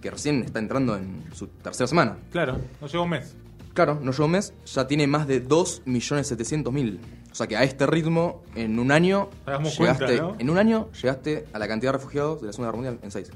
que 0.00 0.10
recién 0.10 0.42
está 0.42 0.58
entrando 0.58 0.96
en 0.96 1.24
su 1.34 1.46
tercera 1.48 1.86
semana, 1.86 2.16
Claro, 2.32 2.58
no 2.80 2.86
llegó 2.86 3.04
un 3.04 3.10
mes. 3.10 3.34
Claro, 3.74 3.98
no 4.02 4.10
lleva 4.10 4.24
un 4.24 4.30
mes, 4.32 4.52
ya 4.66 4.86
tiene 4.86 5.06
más 5.06 5.26
de 5.28 5.46
2.700.000. 5.46 6.98
O 7.30 7.34
sea 7.34 7.46
que 7.46 7.56
a 7.56 7.62
este 7.62 7.86
ritmo, 7.86 8.42
en 8.56 8.78
un 8.80 8.90
año, 8.90 9.28
Hagamos 9.46 9.78
llegaste, 9.78 10.04
cuenta, 10.06 10.22
¿no? 10.22 10.36
en 10.38 10.50
un 10.50 10.58
año 10.58 10.88
llegaste 10.92 11.44
a 11.52 11.58
la 11.58 11.68
cantidad 11.68 11.92
de 11.92 11.98
refugiados 11.98 12.40
de 12.40 12.48
la 12.48 12.52
Segunda 12.52 12.68
Guerra 12.72 12.76
Mundial 12.82 12.98
en 13.04 13.10
seis. 13.12 13.30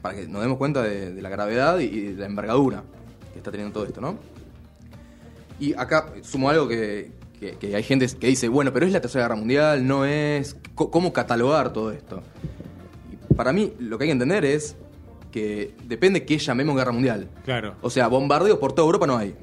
Para 0.00 0.14
que 0.14 0.26
nos 0.26 0.40
demos 0.40 0.56
cuenta 0.56 0.82
de, 0.82 1.12
de 1.12 1.20
la 1.22 1.28
gravedad 1.28 1.78
y, 1.80 1.84
y 1.84 2.00
de 2.14 2.20
la 2.20 2.26
envergadura 2.26 2.82
que 3.34 3.38
está 3.38 3.50
teniendo 3.50 3.74
todo 3.74 3.84
esto, 3.84 4.00
¿no? 4.00 4.16
Y 5.60 5.74
acá 5.74 6.12
sumo 6.22 6.48
algo 6.50 6.66
que, 6.66 7.12
que- 7.38 7.52
que 7.56 7.76
hay 7.76 7.82
gente 7.82 8.06
que 8.18 8.26
dice, 8.26 8.48
bueno, 8.48 8.72
pero 8.72 8.86
es 8.86 8.92
la 8.92 9.00
Tercera 9.00 9.24
Guerra 9.26 9.36
Mundial, 9.36 9.86
no 9.86 10.04
es... 10.04 10.56
¿Cómo 10.74 11.12
catalogar 11.12 11.72
todo 11.72 11.92
esto? 11.92 12.22
Y 13.30 13.34
para 13.34 13.52
mí, 13.52 13.72
lo 13.78 13.96
que 13.98 14.04
hay 14.04 14.08
que 14.08 14.12
entender 14.12 14.44
es 14.44 14.76
que 15.30 15.74
depende 15.84 16.24
qué 16.24 16.38
llamemos 16.38 16.74
Guerra 16.76 16.92
Mundial. 16.92 17.28
Claro. 17.44 17.76
O 17.82 17.90
sea, 17.90 18.08
bombardeos 18.08 18.58
por 18.58 18.72
toda 18.72 18.86
Europa 18.86 19.06
no 19.06 19.16
hay. 19.16 19.34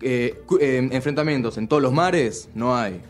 Eh, 0.00 0.40
eh, 0.60 0.88
enfrentamientos 0.92 1.58
en 1.58 1.66
todos 1.68 1.82
los 1.82 1.92
mares 1.92 2.48
no 2.54 2.76
hay. 2.76 3.00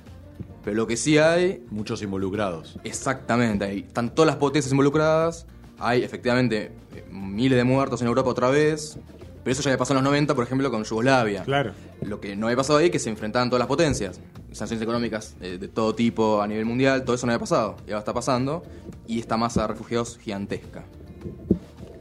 Pero 0.65 0.77
lo 0.77 0.87
que 0.87 0.97
sí 0.97 1.19
hay, 1.19 1.65
Muchos 1.71 2.03
involucrados. 2.03 2.79
exactamente, 2.85 3.65
hay, 3.65 3.79
están 3.81 4.15
todas 4.15 4.27
las 4.27 4.37
potencias 4.37 4.71
involucradas. 4.73 5.47
Hay 5.79 6.03
efectivamente 6.03 6.73
eh, 6.95 7.05
miles 7.11 7.57
de 7.57 7.65
muertos 7.65 8.01
en 8.03 8.09
Europa 8.09 8.31
otra 8.31 8.51
vez. 8.51 8.99
Pero 9.49 9.55
eso 9.55 9.63
ya 9.63 9.71
había 9.71 9.79
pasado 9.79 9.99
en 9.99 10.05
los 10.05 10.13
90, 10.13 10.35
por 10.35 10.45
ejemplo, 10.45 10.71
con 10.71 10.85
Yugoslavia. 10.85 11.43
Claro. 11.43 11.73
Lo 12.03 12.21
que 12.21 12.37
no 12.37 12.49
había 12.49 12.59
pasado 12.59 12.81
ahí 12.81 12.87
es 12.87 12.91
que 12.91 12.99
se 12.99 13.09
enfrentaban 13.09 13.49
todas 13.49 13.61
las 13.61 13.67
potencias. 13.67 14.21
Sanciones 14.53 14.83
económicas 14.83 15.37
eh, 15.41 15.57
de 15.57 15.69
todo 15.69 15.95
tipo 15.95 16.43
a 16.43 16.47
nivel 16.47 16.67
mundial, 16.67 17.03
todo 17.03 17.17
eso 17.17 17.25
no 17.25 17.33
había 17.33 17.41
pasado. 17.41 17.77
Y 17.87 17.93
ahora 17.93 18.01
está 18.01 18.13
pasando. 18.13 18.63
Y 19.07 19.19
esta 19.19 19.39
masa 19.39 19.63
de 19.63 19.69
refugiados 19.69 20.19
gigantesca. 20.19 20.85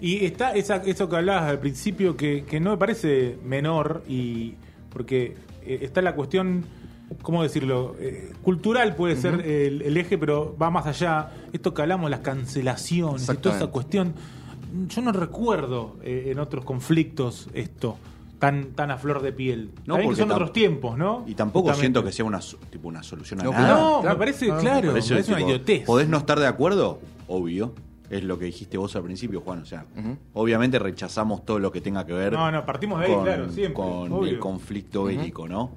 Y 0.02 0.26
está 0.26 0.56
esa, 0.56 0.84
eso 0.84 1.08
que 1.08 1.16
hablabas 1.16 1.50
al 1.50 1.60
principio 1.60 2.18
que, 2.18 2.44
que 2.44 2.60
no 2.60 2.72
me 2.72 2.78
parece 2.78 3.38
menor 3.46 4.04
y 4.10 4.56
porque 4.90 5.38
eh, 5.66 5.80
está 5.84 6.02
la 6.02 6.16
cuestión, 6.16 6.66
¿cómo 7.22 7.44
decirlo? 7.44 7.96
Eh, 8.02 8.34
cultural 8.42 8.98
puede 8.98 9.16
ser 9.16 9.36
el, 9.40 9.84
el 9.84 9.96
eje, 9.96 10.18
pero 10.18 10.54
va 10.62 10.70
más 10.70 10.86
allá. 10.86 11.32
Esto 11.54 11.74
que 11.74 11.82
hablamos, 11.82 12.12
las 12.12 12.20
cancelaciones 12.20 13.30
y 13.30 13.38
toda 13.38 13.56
esa 13.56 13.68
cuestión. 13.68 14.16
Yo 14.90 15.02
no 15.02 15.12
recuerdo 15.12 15.96
eh, 16.04 16.30
en 16.32 16.40
otros 16.40 16.66
conflictos 16.66 17.48
esto 17.54 17.98
tan 18.40 18.74
tan 18.74 18.92
a 18.92 18.98
flor 18.98 19.22
de 19.22 19.32
piel. 19.34 19.72
No, 19.86 19.96
También 19.96 20.00
que 20.02 20.06
porque 20.08 20.22
son 20.22 20.32
otros 20.32 20.54
tiempos, 20.54 20.98
¿no? 20.98 21.24
Y 21.26 21.34
tampoco 21.34 21.70
Justamente. 21.70 21.82
siento 21.82 22.04
que 22.04 22.12
sea 22.12 22.26
una, 22.26 22.40
tipo 22.70 22.88
una 22.88 23.02
solución 23.04 23.42
a 23.42 23.44
No, 23.44 23.52
nada. 23.52 23.68
No, 23.70 24.02
Claro, 24.02 24.16
me 24.16 24.20
parece, 24.20 24.46
claro, 24.46 24.62
claro, 24.62 24.82
me 24.88 24.92
Parece, 24.94 25.10
parece 25.14 25.32
una 25.32 25.38
tipo, 25.40 25.50
idiotez. 25.50 25.86
¿Podés 25.86 26.08
no 26.08 26.18
estar 26.18 26.40
de 26.40 26.48
acuerdo? 26.48 27.00
Obvio. 27.28 27.74
Es 28.10 28.24
lo 28.24 28.40
que 28.40 28.46
dijiste 28.46 28.78
vos 28.78 28.96
al 28.96 29.04
principio, 29.04 29.42
Juan. 29.42 29.64
O 29.64 29.66
sea, 29.66 29.86
obviamente 30.34 30.80
rechazamos 30.80 31.44
todo 31.46 31.60
lo 31.60 31.72
que 31.74 31.82
tenga 31.82 32.06
que 32.06 32.14
ver 32.14 32.32
No, 32.32 32.50
no, 32.52 32.66
partimos 32.66 33.00
de 33.00 33.06
ahí, 33.08 33.14
con, 33.14 33.24
claro, 33.26 33.50
siempre, 33.52 33.74
con 33.74 34.12
obvio. 34.14 34.30
el 34.32 34.40
conflicto 34.40 35.04
bélico, 35.06 35.48
¿no? 35.48 35.72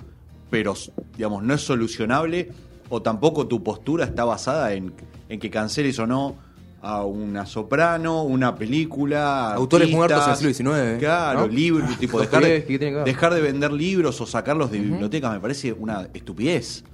Pero, 0.48 0.74
digamos, 1.16 1.42
no 1.42 1.54
es 1.54 1.60
solucionable 1.62 2.50
o 2.88 3.02
tampoco 3.02 3.46
tu 3.48 3.62
postura 3.64 4.04
está 4.04 4.24
basada 4.24 4.74
en, 4.74 4.92
en 5.28 5.40
que 5.40 5.50
canceles 5.50 5.98
o 5.98 6.06
no 6.06 6.36
a 6.82 7.04
una 7.04 7.44
soprano, 7.46 8.22
una 8.22 8.54
película, 8.56 9.52
Autores 9.54 9.84
artistas, 9.86 9.96
muertos 9.96 10.24
en 10.42 10.46
el 10.48 10.54
siglo 10.54 10.72
XIX, 10.74 10.98
Claro, 10.98 11.40
¿no? 11.40 11.46
libros, 11.48 11.98
tipo 11.98 12.18
dejar 12.20 12.42
de, 12.42 12.48
Dostoyevsky, 12.60 12.72
¿qué 12.72 12.78
tiene 12.78 12.92
que 12.92 12.96
ver? 12.96 13.04
dejar 13.04 13.34
de 13.34 13.40
vender 13.42 13.72
libros 13.72 14.20
o 14.20 14.26
sacarlos 14.26 14.70
de 14.70 14.78
bibliotecas 14.78 15.32
me 15.32 15.40
parece 15.40 15.72
una 15.72 16.08
estupidez. 16.14 16.84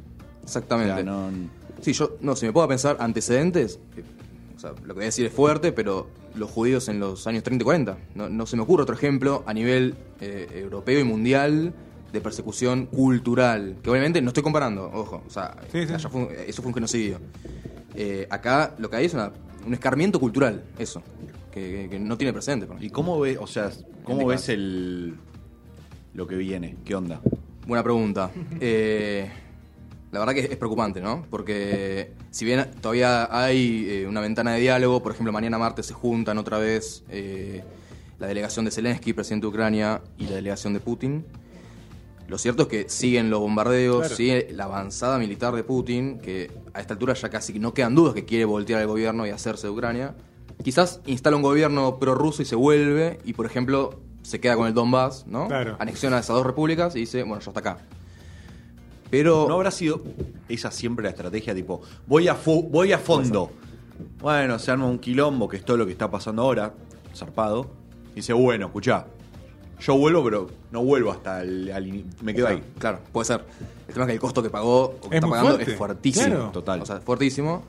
O 0.41 0.45
Exactamente. 0.45 0.95
sea, 0.95 1.03
no- 1.05 1.31
Sí, 1.83 1.93
yo, 1.93 2.17
no, 2.21 2.35
si 2.35 2.47
me 2.47 2.53
puedo 2.53 2.67
pensar 2.67 2.97
antecedentes, 3.01 3.79
eh, 3.97 4.03
o 4.57 4.59
sea, 4.59 4.71
lo 4.71 4.77
que 4.89 4.93
voy 4.95 5.03
a 5.03 5.07
decir 5.07 5.27
es 5.27 5.33
fuerte, 5.33 5.71
pero 5.73 6.09
los 6.35 6.51
judíos 6.51 6.89
en 6.89 6.99
los 6.99 7.27
años 7.27 7.43
30 7.45 7.63
y 7.63 7.65
40. 7.65 7.99
No, 8.15 8.29
no 8.29 8.47
se 8.47 8.57
me 8.57 8.63
ocurre 8.63 8.83
otro 8.83 8.95
ejemplo 8.97 9.45
a 9.47 9.53
nivel 9.55 9.95
eh, 10.21 10.49
europeo 10.55 10.99
y 10.99 11.05
mundial 11.05 11.75
de 12.13 12.21
persecución 12.21 12.87
cultural. 12.87 13.77
Que 13.83 13.91
obviamente 13.91 14.21
no 14.23 14.29
estoy 14.29 14.43
comparando, 14.43 14.91
ojo. 14.93 15.23
O 15.27 15.31
sea, 15.31 15.55
Sí, 15.71 15.87
sí. 15.87 15.93
allá 15.93 16.09
fue 16.09 16.23
un- 16.23 16.29
eso 16.33 16.63
fue 16.63 16.69
un 16.71 16.75
genocidio. 16.75 17.19
Eh, 17.95 18.27
acá 18.31 18.75
lo 18.79 18.89
que 18.91 18.97
hay 18.97 19.05
es 19.07 19.15
una- 19.15 19.33
un 19.67 19.75
escarmiento 19.75 20.19
cultural, 20.21 20.63
eso. 20.79 21.03
Que, 21.51 21.61
que- 21.73 21.89
que 21.91 21.99
no 21.99 22.17
tiene 22.17 22.33
para 22.67 22.79
mí. 22.79 22.87
¿Y 22.87 22.91
cómo 22.91 23.19
ves, 23.21 23.39
o 23.41 23.47
sea, 23.47 23.71
cómo 24.05 24.23
En 24.23 24.29
ves 24.29 24.49
el 24.49 25.15
lo 26.15 26.27
que 26.27 26.37
viene? 26.37 26.77
¿Qué 26.85 26.95
onda? 26.95 27.21
Buena 27.67 27.83
pregunta. 27.83 28.31
Eh, 28.61 29.29
la 30.13 30.21
verdad 30.21 30.35
que 30.35 30.41
es 30.41 30.57
preocupante, 30.57 31.01
¿no? 31.01 31.27
Porque 31.29 32.13
si 32.31 32.45
bien 32.45 32.65
todavía 32.81 33.29
hay 33.31 33.87
eh, 33.89 34.07
una 34.07 34.21
ventana 34.21 34.53
de 34.53 34.61
diálogo, 34.61 35.03
por 35.03 35.13
ejemplo, 35.13 35.33
mañana 35.33 35.59
martes 35.59 35.87
se 35.87 35.95
juntan 35.95 36.39
otra 36.39 36.59
vez 36.59 37.03
eh, 37.11 37.63
la 38.19 38.27
delegación 38.29 38.65
de 38.65 38.71
Zelensky, 38.71 39.13
presidente 39.13 39.45
de 39.45 39.49
Ucrania, 39.49 40.01
y 40.17 40.25
la 40.27 40.37
delegación 40.37 40.73
de 40.73 40.81
Putin. 40.81 41.25
Lo 42.29 42.39
cierto 42.39 42.63
es 42.65 42.69
que 42.69 42.89
siguen 42.89 43.31
los 43.31 43.41
bombardeos, 43.41 44.01
Claro. 44.01 44.17
sigue 44.17 44.49
la 44.53 44.65
avanzada 44.65 45.19
militar 45.19 45.55
de 45.55 45.63
Putin, 45.63 46.19
que 46.19 46.51
a 46.75 46.81
esta 46.81 46.95
altura 46.95 47.15
ya 47.15 47.29
casi 47.31 47.59
no 47.59 47.73
quedan 47.73 47.95
dudas 47.95 48.15
que 48.15 48.25
quiere 48.25 48.45
voltear 48.45 48.81
al 48.81 48.89
gobierno 48.89 49.27
y 49.27 49.31
hacerse 49.31 49.69
de 49.69 49.73
Ucrania. 49.73 50.15
Quizás 50.65 51.01
instala 51.07 51.37
un 51.37 51.43
gobierno 51.43 51.99
prorruso 51.99 52.43
y 52.43 52.45
se 52.45 52.57
vuelve, 52.57 53.19
y 53.25 53.33
por 53.35 53.47
ejemplo 53.47 54.01
se 54.23 54.41
queda 54.41 54.57
con 54.57 54.67
el 54.67 54.75
Donbass, 54.75 55.25
¿no? 55.29 55.47
Claro. 55.47 55.77
Anexiona 55.79 56.19
esas 56.19 56.35
dos 56.37 56.45
repúblicas 56.47 56.97
y 56.97 57.01
dice, 57.01 57.23
bueno, 57.23 57.41
ya 57.41 57.51
está 57.51 57.61
acá. 57.61 57.79
Pero 59.11 59.47
¿No 59.49 59.55
habrá 59.55 59.71
sido 59.71 60.03
esa 60.49 60.71
siempre 60.73 61.05
la 61.05 61.11
estrategia 61.11 61.55
tipo, 61.55 61.81
voy 62.09 62.27
a, 62.27 62.37
voy 62.45 62.93
a 62.93 62.99
fondo? 62.99 63.53
Bueno, 64.21 64.59
se 64.59 64.71
arma 64.73 64.87
un 64.87 64.99
quilombo, 64.99 65.49
que 65.49 65.59
es 65.59 65.65
todo 65.65 65.77
lo 65.77 65.87
que 65.87 65.93
está 65.93 66.11
pasando 66.11 66.43
ahora, 66.43 66.75
zarpado. 67.15 67.71
Y 68.13 68.17
dice, 68.17 68.33
bueno, 68.33 68.67
escuchá, 68.67 69.07
yo 69.81 69.97
vuelvo, 69.97 70.25
pero 70.25 70.51
no 70.71 70.83
vuelvo 70.85 71.11
hasta 71.13 71.43
el, 71.43 71.71
al 71.73 71.85
ini- 71.87 72.05
me 72.23 72.35
quedo 72.35 72.49
ahí. 72.49 72.63
Claro, 72.79 73.01
puede 73.13 73.27
ser. 73.27 73.45
El 73.89 73.93
tema 73.95 74.05
es 74.05 74.09
que 74.09 74.15
el 74.15 74.21
costo 74.21 74.43
que 74.43 74.51
pagó 74.51 74.85
o 74.85 75.01
que 75.01 75.09
Es 75.09 75.15
está 75.15 75.27
muy 75.27 75.31
pagando 75.37 75.55
fuerte, 75.55 75.73
es 75.73 75.79
fuertísimo. 75.79 76.27
claro. 76.27 76.51
Total. 76.53 76.83
O 76.83 76.87
sea, 76.87 77.01
fuertísimo. 77.01 77.63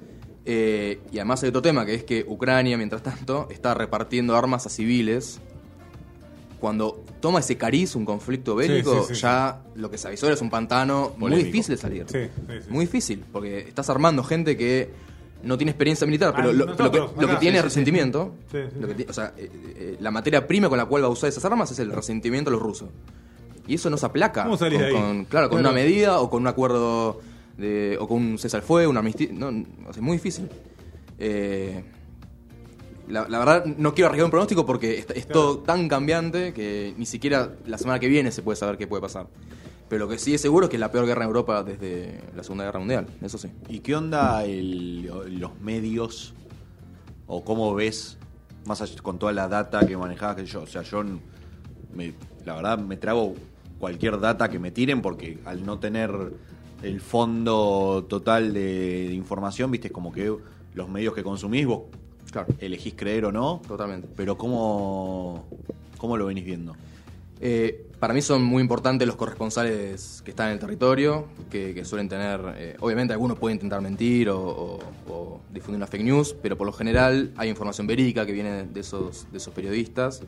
Eh, 0.46 1.02
y 1.12 1.18
además 1.18 1.44
hay 1.44 1.50
otro 1.50 1.62
tema, 1.62 1.86
que 1.86 1.94
es 1.96 2.04
que 2.06 2.24
Ucrania, 2.28 2.78
mientras 2.78 3.04
tanto, 3.04 3.48
está 3.52 3.74
repartiendo 3.74 4.36
armas 4.36 4.66
a 4.66 4.70
civiles. 4.70 5.40
Cuando 6.60 7.04
toma 7.20 7.40
ese 7.40 7.56
cariz 7.56 7.96
un 7.96 8.04
conflicto 8.06 8.56
bélico, 8.56 9.04
sí, 9.06 9.14
sí, 9.14 9.22
ya 9.22 9.62
lo 9.76 9.92
que 9.92 9.98
se 10.00 10.08
avisó 10.08 10.32
es 10.32 10.42
un 10.42 10.50
pantano 10.50 11.12
muy 11.18 11.30
Polémico. 11.32 11.46
difícil 11.46 11.76
de 11.76 11.82
salir. 11.82 12.06
Sí, 12.08 12.20
sí, 12.24 12.54
sí. 12.64 12.70
Muy 12.70 12.86
difícil, 12.86 13.24
porque 13.32 13.60
estás 13.60 13.90
armando 13.92 14.24
gente 14.24 14.58
que 14.58 14.90
no 15.44 15.58
tiene 15.58 15.72
experiencia 15.72 16.06
militar, 16.08 16.34
pero 16.36 16.50
Ah, 16.50 16.54
lo, 16.54 16.66
nosotros, 16.66 16.86
lo 16.88 16.92
que, 16.92 17.00
lo 17.00 17.28
que 17.28 17.32
acá, 17.34 17.40
tiene 17.40 17.56
sí, 17.56 17.60
es 17.60 17.64
resentimiento. 17.64 18.36
Sí, 18.52 18.58
sí, 18.72 18.80
Lo 18.80 18.88
que 18.88 18.94
sí. 18.96 19.04
ti- 19.04 19.10
o 19.10 19.14
sea, 19.14 19.34
eh, 19.38 19.50
eh, 19.76 19.98
la 20.00 20.12
materia 20.12 20.48
prima 20.48 20.68
con 20.70 20.78
la 20.78 20.86
cual 20.86 21.04
va 21.04 21.08
a 21.08 21.12
usar 21.12 21.30
esas 21.30 21.44
armas 21.46 21.72
es 21.72 21.80
el 21.80 21.92
resentimiento 21.92 22.50
a 22.50 22.54
los 22.54 22.62
rusos. 22.62 22.90
Y 23.68 23.76
eso 23.76 23.90
no 23.90 23.98
se 23.98 24.06
aplaca. 24.06 24.44
¿Cómo 24.44 24.58
con, 24.58 24.70
de 24.70 24.86
ahí? 24.86 24.94
con- 24.94 25.26
claro, 25.26 25.50
con 25.50 25.60
una 25.60 25.72
medida 25.72 26.20
o 26.20 26.30
con 26.30 26.42
un 26.42 26.48
acuerdo 26.48 27.20
de, 27.58 27.98
o 28.00 28.08
con 28.08 28.18
un 28.18 28.38
cese 28.38 28.56
al 28.58 28.64
fuego, 28.64 28.90
una 28.90 29.00
amnistía. 29.00 29.30
No, 29.32 29.52
no, 29.52 29.66
o 29.88 29.94
sea, 29.94 30.00
es 30.00 30.02
muy 30.02 30.18
difícil. 30.18 30.50
Eh, 31.20 31.84
la, 33.10 33.28
la 33.28 33.40
verdad, 33.40 33.66
no 33.66 33.94
quiero 33.94 34.08
arriesgar 34.08 34.26
un 34.26 34.32
pronóstico 34.32 34.66
porque 34.66 35.00
es, 35.00 35.08
es 35.16 35.28
todo 35.28 35.60
tan 35.60 35.88
cambiante 35.88 36.54
que 36.54 36.94
ni 36.98 37.06
siquiera 37.06 37.54
la 37.66 37.78
semana 37.78 38.00
que 38.00 38.08
viene 38.08 38.32
se 38.32 38.42
puede 38.42 38.56
saber 38.58 38.78
qué 38.78 38.86
puede 38.88 39.02
pasar. 39.02 39.28
Pero 39.90 40.06
lo 40.06 40.10
que 40.12 40.18
sí 40.18 40.34
es 40.34 40.42
seguro 40.42 40.66
es 40.66 40.70
que 40.70 40.76
es 40.76 40.80
la 40.82 40.92
peor 40.92 41.06
guerra 41.06 41.24
en 41.24 41.28
Europa 41.28 41.64
desde 41.64 42.20
la 42.36 42.44
Segunda 42.44 42.66
Guerra 42.66 42.80
Mundial, 42.80 43.08
eso 43.22 43.38
sí. 43.38 43.50
¿Y 43.70 43.80
qué 43.80 43.96
onda 43.96 44.44
el- 44.44 45.04
los 45.40 45.60
medios? 45.62 46.34
¿O 47.26 47.44
cómo 47.44 47.74
ves, 47.74 48.18
más 48.66 48.82
allá, 48.82 49.02
con 49.02 49.18
toda 49.20 49.32
la 49.34 49.48
data 49.48 49.86
que 49.86 49.96
manejabas, 49.96 50.36
que 50.36 50.46
yo? 50.46 50.62
O 50.62 50.68
sea, 50.68 50.82
yo, 50.82 51.04
me- 51.94 52.14
la 52.46 52.56
verdad, 52.56 52.78
me 52.80 52.98
trago 52.98 53.36
cualquier 53.80 54.20
data 54.20 54.50
que 54.50 54.60
me 54.60 54.72
tiren 54.72 55.02
porque 55.02 55.38
al 55.46 55.66
no 55.66 55.78
tener 55.80 56.12
el 56.84 57.00
fondo 57.02 58.06
total 58.10 58.54
de, 58.54 59.08
de 59.10 59.14
información, 59.14 59.72
viste, 59.72 59.88
es 59.88 59.94
como 59.94 60.12
que 60.12 60.34
los 60.74 60.90
medios 60.90 61.14
que 61.14 61.24
consumís, 61.24 61.66
vos 61.66 61.84
Claro, 62.32 62.50
elegís 62.60 62.94
creer 62.94 63.26
o 63.26 63.32
no. 63.32 63.62
totalmente. 63.68 64.08
Pero 64.16 64.38
¿cómo, 64.38 65.46
cómo 65.98 66.18
lo 66.18 66.26
venís 66.26 66.46
viendo? 66.46 66.76
Eh, 67.40 67.87
para 68.00 68.14
mí 68.14 68.22
son 68.22 68.44
muy 68.44 68.62
importantes 68.62 69.08
los 69.08 69.16
corresponsales 69.16 70.22
que 70.24 70.32
están 70.32 70.48
en 70.48 70.54
el 70.54 70.60
territorio, 70.60 71.28
que, 71.50 71.74
que 71.74 71.84
suelen 71.84 72.08
tener, 72.10 72.40
eh, 72.58 72.76
obviamente 72.80 73.14
algunos 73.14 73.40
pueden 73.40 73.56
intentar 73.56 73.82
mentir 73.82 74.30
o, 74.30 74.40
o- 74.40 74.80
o 75.10 75.42
difundir 75.52 75.78
una 75.78 75.88
fake 75.88 76.04
news, 76.04 76.36
pero 76.42 76.58
por 76.58 76.68
lo 76.68 76.74
general 76.74 77.32
hay 77.38 77.50
información 77.50 77.88
verídica 77.88 78.26
que 78.26 78.34
viene 78.34 78.64
de 78.66 78.80
esos, 78.80 79.26
de 79.32 79.38
esos 79.40 79.54
periodistas. 79.54 80.22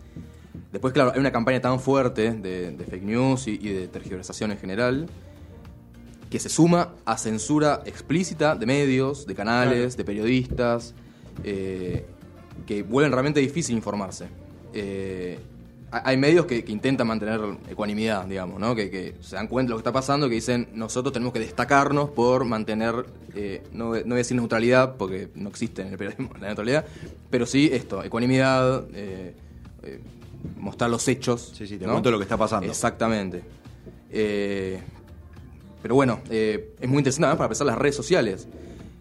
Después, 0.71 0.93
claro, 0.93 1.11
hay 1.13 1.19
una 1.19 1.31
campaña 1.31 1.61
tan 1.61 1.79
fuerte 1.79 2.31
de, 2.31 2.71
de 2.71 2.85
fake 2.85 3.03
news 3.03 3.47
y, 3.47 3.51
y 3.61 3.69
de 3.73 3.87
tergiversación 3.87 4.51
en 4.51 4.57
general 4.57 5.07
que 6.29 6.39
se 6.39 6.49
suma 6.49 6.93
a 7.05 7.17
censura 7.17 7.81
explícita 7.85 8.55
de 8.55 8.65
medios, 8.67 9.25
de 9.25 9.33
canales, 9.35 9.97
de 9.97 10.03
periodistas, 10.05 10.93
eh, 11.43 12.05
que 12.67 12.83
vuelven 12.83 13.11
realmente 13.11 13.39
difícil 13.39 13.75
informarse. 13.75 14.27
Eh, 14.73 15.39
hay 15.91 16.17
medios 16.17 16.45
que, 16.45 16.63
que 16.63 16.71
intentan 16.71 17.07
mantener 17.07 17.39
ecuanimidad, 17.69 18.25
digamos, 18.25 18.59
¿no? 18.59 18.75
que, 18.75 18.89
que 18.89 19.15
se 19.21 19.35
dan 19.35 19.47
cuenta 19.47 19.69
de 19.69 19.71
lo 19.71 19.77
que 19.77 19.81
está 19.81 19.91
pasando, 19.91 20.29
que 20.29 20.35
dicen 20.35 20.69
nosotros 20.73 21.13
tenemos 21.13 21.33
que 21.33 21.39
destacarnos 21.39 22.09
por 22.11 22.45
mantener, 22.45 23.05
eh, 23.35 23.63
no, 23.73 23.85
no 23.85 23.91
voy 23.91 24.13
a 24.13 24.15
decir 24.15 24.37
neutralidad, 24.37 24.95
porque 24.97 25.29
no 25.35 25.49
existe 25.49 25.81
en 25.81 25.89
el 25.89 25.97
periodismo 25.97 26.31
la 26.39 26.47
neutralidad, 26.47 26.85
pero 27.29 27.45
sí 27.45 27.69
esto, 27.71 28.03
ecuanimidad, 28.03 28.85
eh, 28.93 29.35
eh, 29.83 29.99
mostrar 30.57 30.89
los 30.89 31.07
hechos. 31.07 31.53
Sí, 31.55 31.67
sí, 31.67 31.77
te 31.77 31.85
¿no? 31.85 31.93
cuento 31.93 32.11
lo 32.11 32.17
que 32.17 32.23
está 32.23 32.37
pasando. 32.37 32.67
Exactamente. 32.67 33.43
Eh, 34.11 34.79
pero 35.81 35.95
bueno, 35.95 36.21
eh, 36.29 36.75
es 36.79 36.89
muy 36.89 36.99
interesante 36.99 37.25
además 37.25 37.37
para 37.37 37.49
pensar 37.49 37.67
las 37.67 37.77
redes 37.77 37.95
sociales. 37.95 38.47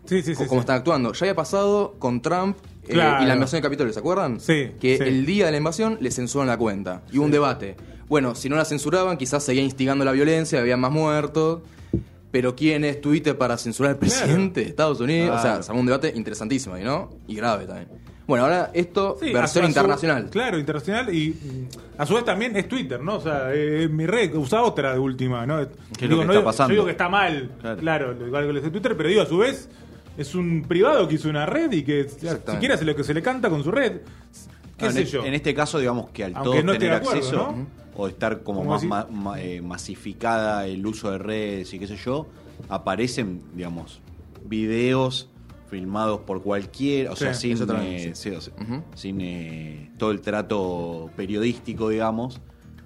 Sí, 0.05 0.22
sí, 0.22 0.35
sí. 0.35 0.46
cómo 0.46 0.61
sí. 0.61 0.64
están 0.64 0.77
actuando. 0.77 1.12
Ya 1.12 1.24
había 1.24 1.35
pasado 1.35 1.96
con 1.98 2.22
Trump 2.22 2.57
eh, 2.88 3.22
y 3.22 3.27
la 3.27 3.35
invasión 3.35 3.59
de 3.61 3.62
Capitolio, 3.62 3.92
¿se 3.92 3.98
acuerdan? 4.01 4.40
Sí, 4.40 4.72
Que 4.81 4.96
sí. 4.98 5.03
el 5.05 5.27
día 5.27 5.46
de 5.46 5.53
la 5.53 5.59
invasión 5.59 5.98
le 6.01 6.11
censuran 6.11 6.48
la 6.48 6.57
cuenta. 6.57 7.03
Y 7.12 7.18
hubo 7.18 7.24
un 7.27 7.31
debate. 7.31 7.77
Bueno, 8.09 8.35
si 8.35 8.48
no 8.48 8.57
la 8.57 8.64
censuraban, 8.64 9.16
quizás 9.18 9.44
seguía 9.44 9.62
instigando 9.62 10.05
la 10.05 10.12
violencia, 10.12 10.61
había 10.61 10.77
más 10.77 10.90
muertos. 10.90 11.61
Pero 12.31 12.55
¿quién 12.55 12.85
es 12.85 13.01
Twitter 13.01 13.37
para 13.38 13.57
censurar 13.57 13.92
al 13.92 13.98
presidente 13.98 14.61
de 14.61 14.66
Estados 14.66 15.01
Unidos? 15.01 15.31
O 15.31 15.40
sea, 15.40 15.51
Claro. 15.53 15.62
se 15.62 15.70
armó 15.70 15.81
un 15.81 15.87
debate 15.87 16.12
interesantísimo 16.14 16.74
ahí, 16.74 16.85
¿no? 16.85 17.11
Y 17.27 17.35
grave 17.37 17.64
también. 17.66 17.88
Bueno, 18.27 18.44
ahora 18.44 18.70
esto, 18.74 19.16
Sí, 19.18 19.33
versión 19.33 19.64
su- 19.64 19.68
internacional. 19.70 20.29
claro, 20.29 20.59
internacional 20.59 21.14
y 21.14 21.31
mm, 21.31 22.01
a 22.01 22.05
su 22.05 22.14
vez 22.14 22.27
también 22.27 22.55
es 22.59 22.68
Twitter, 22.68 23.01
¿no? 23.03 23.16
O 23.16 23.20
sea, 23.22 23.48
eh, 23.55 23.88
mi 23.90 24.05
red 24.05 24.35
usa 24.35 24.62
otra 24.62 24.92
de 24.92 24.98
última, 24.98 25.46
¿no? 25.46 25.61
es 25.61 25.68
lo 25.68 25.72
que 25.96 26.05
está 26.05 26.33
digo- 26.33 26.44
pasando? 26.44 26.68
Yo 26.68 26.74
digo 26.74 26.85
que 26.85 26.90
está 26.92 27.09
mal, 27.09 27.51
Claro. 27.62 27.81
claro, 27.81 28.27
igual 28.27 28.46
que 28.46 28.53
lo 28.53 28.61
de 28.61 28.70
Twitter, 28.70 28.94
pero 28.98 29.09
digo, 29.09 29.22
a 29.22 29.27
su 29.27 29.38
vez 29.38 29.70
es 30.18 30.35
un 30.35 30.62
privado 30.68 31.09
que 31.09 31.14
hizo 31.14 31.31
una 31.31 31.46
red 31.46 31.72
y 31.72 31.83
que 31.83 32.07
siquiera 32.09 32.74
hace 32.74 32.85
lo 32.85 32.94
que 32.94 33.04
se 33.04 33.14
le 33.14 33.22
canta 33.22 33.48
con 33.48 33.62
su 33.64 33.70
red. 33.70 34.00
¿Qué 34.76 34.87
No, 34.87 34.92
sé 34.92 35.00
en, 35.00 35.07
yo? 35.07 35.24
en 35.24 35.35
este 35.35 35.54
caso, 35.54 35.78
digamos 35.78 36.11
que 36.11 36.24
al 36.24 36.33
Aunque 36.35 36.44
todos 36.50 36.64
no 36.64 36.72
tener 36.72 36.92
acuerdo, 36.92 37.18
acceso 37.18 37.37
¿no? 37.57 37.66
o 37.96 38.09
estar 38.09 38.42
como 38.42 38.64
más 38.64 38.85
ma- 38.85 39.07
ma- 39.11 39.40
eh, 39.40 39.61
masificada 39.62 40.66
el 40.66 40.85
uso 40.87 41.11
de 41.11 41.18
redes 41.18 41.72
y 41.72 41.78
qué 41.78 41.87
sé 41.87 41.96
yo, 41.96 42.26
aparecen, 42.68 43.42
digamos, 43.54 44.00
videos 44.44 45.28
filmados 45.70 46.20
por 46.20 46.42
cualquiera, 46.42 47.12
o 47.12 47.16
Sí, 47.16 47.24
sea, 47.24 47.35
sin, 47.35 47.57
eh, 47.61 48.12
sí. 48.14 48.31
sí, 48.31 48.37
o 48.37 48.40
sea, 48.40 48.54
Ujú. 48.61 48.83
sin 48.94 49.20
eh, 49.20 49.90
todo 49.98 50.11
el 50.12 50.20
trato 50.20 51.11
periodístico, 51.16 51.90
digamos, 51.90 52.40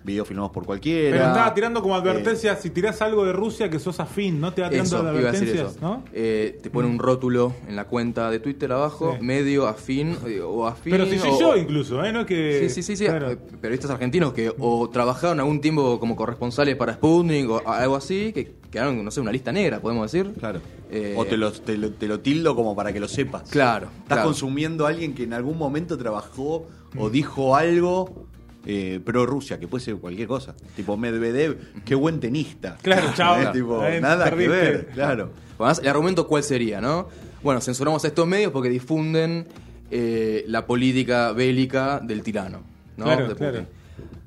videos 0.05 0.27
filmados 0.29 0.53
por 0.53 0.65
cualquiera. 0.67 1.17
Pero 1.17 1.29
estaba 1.29 1.55
tirando 1.55 1.81
como 1.83 1.95
Eh, 1.97 1.99
advertencia, 1.99 2.57
si 2.57 2.71
tirás 2.71 3.01
algo 3.03 3.25
de 3.25 3.33
Rusia 3.33 3.71
que 3.71 3.79
sos 3.79 4.01
afín, 4.01 4.41
¿no? 4.41 4.53
Te 4.53 4.62
va 4.62 4.71
tirando 4.71 4.87
Eso, 4.97 5.01
iba 5.01 5.11
a 5.11 5.12
decir 5.12 5.27
advertencias, 5.29 5.71
eso. 5.73 5.81
¿no? 5.81 6.05
Eh, 6.12 6.59
te 6.62 6.71
pone 6.71 6.88
un 6.88 6.99
rótulo 6.99 7.55
en 7.69 7.77
la 7.77 7.85
cuenta 7.85 8.31
de 8.31 8.38
Twitter 8.41 8.73
abajo, 8.73 9.17
Sí. 9.19 9.25
medio 9.25 9.67
afín 9.67 10.17
eh, 10.27 10.41
o 10.41 10.67
afín. 10.67 10.93
Pero 10.93 11.07
si 11.07 11.19
soy 11.19 11.31
o- 11.31 11.41
yo 11.41 11.57
incluso, 11.57 12.05
¿eh? 12.05 12.12
No 12.12 12.21
es 12.21 12.27
que... 12.27 12.69
Sí, 12.69 12.75
sí, 12.75 12.83
sí, 12.83 12.97
sí. 12.97 13.05
claro. 13.07 13.31
eh, 13.31 13.37
Periodistas 13.61 13.91
argentinos 13.91 14.33
que 14.33 14.53
o 14.59 14.88
trabajaron 14.91 15.38
algún 15.41 15.61
tiempo 15.61 16.01
como 16.01 16.17
corresponsales 16.17 16.77
para 16.77 16.95
Sputnik 16.95 17.49
o 17.49 17.62
algo 17.69 17.97
así, 17.97 18.33
que 18.33 18.55
quedaron, 18.71 19.05
no 19.05 19.11
sé, 19.11 19.21
una 19.21 19.33
lista 19.33 19.53
negra, 19.53 19.81
podemos 19.81 20.11
decir. 20.11 20.33
Claro. 20.38 20.61
Eh, 20.91 21.15
o 21.17 21.25
te 21.25 21.37
lo, 21.37 21.51
te, 21.53 21.79
lo, 21.79 21.91
te 21.93 22.07
lo 22.07 22.21
tildo 22.21 22.55
como 22.55 22.75
para 22.77 22.93
que 22.93 23.01
lo 23.01 23.09
sepas. 23.09 23.49
Claro, 23.51 23.87
Estás 23.87 24.07
claro. 24.09 24.25
consumiendo 24.25 24.85
a 24.87 24.91
alguien 24.91 25.15
que 25.15 25.23
en 25.25 25.33
algún 25.33 25.57
momento 25.57 25.97
trabajó 25.97 26.67
o 26.99 27.09
dijo 27.09 27.57
algo 27.57 28.27
eh, 28.66 29.01
pro 29.05 29.27
Rusia, 29.27 29.59
que 29.59 29.66
puede 29.68 29.85
ser 29.85 29.96
cualquier 29.96 30.29
cosa. 30.29 30.55
Tipo 30.77 30.96
Medvedev, 30.96 31.57
qué 31.85 31.94
buen 31.94 32.20
tenista. 32.20 32.79
Claro, 32.83 33.09
chao. 33.16 33.40
Eh, 33.40 33.48
tipo, 33.53 33.83
nada 34.01 34.31
que 34.31 34.48
ver, 34.48 34.87
claro. 34.94 35.31
Además, 35.59 35.81
el 35.81 35.88
argumento 35.88 36.27
cuál 36.27 36.42
sería, 36.42 36.81
¿no? 36.81 37.09
Bueno, 37.42 37.61
censuramos 37.61 38.05
a 38.05 38.09
estos 38.09 38.27
medios 38.27 38.53
porque 38.53 38.68
difunden 38.68 39.46
eh, 39.90 40.44
la 40.48 40.66
política 40.66 41.33
bélica 41.33 42.01
del 42.01 42.22
tirano, 42.22 42.62
¿no? 42.96 43.05
Claro, 43.05 43.29
De 43.29 43.35
Putin. 43.35 43.51
claro. 43.51 43.66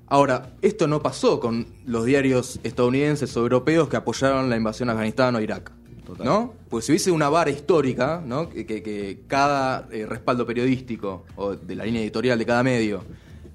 Ahora, 0.08 0.50
esto 0.62 0.88
no 0.88 1.02
pasó 1.02 1.40
con 1.40 1.66
los 1.88 2.06
diarios 2.06 2.60
estadounidenses 2.64 3.36
o 3.38 3.40
europeos 3.40 3.90
que 3.90 3.98
apoyaron 3.98 4.50
la 4.50 4.56
invasión 4.56 4.90
a 4.90 4.92
Afganistán 4.92 5.36
o 5.36 5.42
Irak. 5.42 5.72
Total. 6.06 6.24
¿No? 6.24 6.54
Pues 6.70 6.86
si 6.86 6.92
hubiese 6.92 7.10
una 7.10 7.30
vara 7.30 7.50
histórica, 7.50 8.22
¿no? 8.24 8.48
Que, 8.48 8.68
que- 8.68 8.84
que 8.84 9.22
cada 9.26 9.88
eh, 9.92 10.06
respaldo 10.06 10.46
periodístico 10.46 11.26
o 11.36 11.56
de 11.56 11.74
la 11.76 11.84
línea 11.86 12.02
editorial 12.04 12.38
de 12.38 12.46
cada 12.46 12.62
medio 12.62 13.04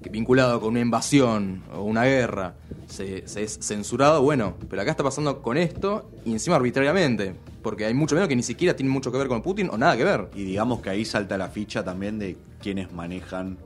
vinculado 0.09 0.59
con 0.59 0.69
una 0.69 0.79
invasión 0.79 1.61
o 1.73 1.83
una 1.83 2.03
guerra 2.05 2.55
se, 2.87 3.27
se 3.27 3.43
es 3.43 3.59
censurado, 3.61 4.21
bueno, 4.21 4.55
pero 4.69 4.81
acá 4.81 4.91
está 4.91 5.03
pasando 5.03 5.41
con 5.41 5.57
esto 5.57 6.09
y 6.25 6.31
encima 6.33 6.55
arbitrariamente, 6.57 7.35
porque 7.61 7.85
hay 7.85 7.93
mucho 7.93 8.15
menos 8.15 8.27
que 8.27 8.35
ni 8.35 8.43
siquiera 8.43 8.75
tiene 8.75 8.91
mucho 8.91 9.11
que 9.11 9.17
ver 9.17 9.27
con 9.27 9.41
Putin 9.41 9.69
o 9.71 9.77
nada 9.77 9.95
que 9.95 10.03
ver. 10.03 10.29
Y 10.35 10.43
digamos 10.43 10.81
que 10.81 10.89
ahí 10.89 11.05
salta 11.05 11.37
la 11.37 11.47
ficha 11.49 11.83
también 11.83 12.19
de 12.19 12.35
quienes 12.61 12.91
manejan, 12.91 13.57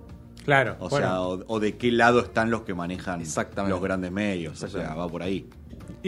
Claro. 0.43 0.76
o 0.80 0.89
bueno. 0.89 1.08
sea, 1.08 1.21
o, 1.21 1.43
o 1.48 1.60
de 1.60 1.76
qué 1.78 1.91
lado 1.91 2.19
están 2.19 2.52
los 2.52 2.62
que 2.62 2.76
manejan 2.76 3.19
Exactamente. 3.21 3.71
los 3.74 3.82
grandes 3.82 4.12
medios. 4.12 4.62
O 4.62 4.67
sea, 4.67 4.93
va 4.93 5.08
por 5.08 5.24
ahí. 5.24 5.48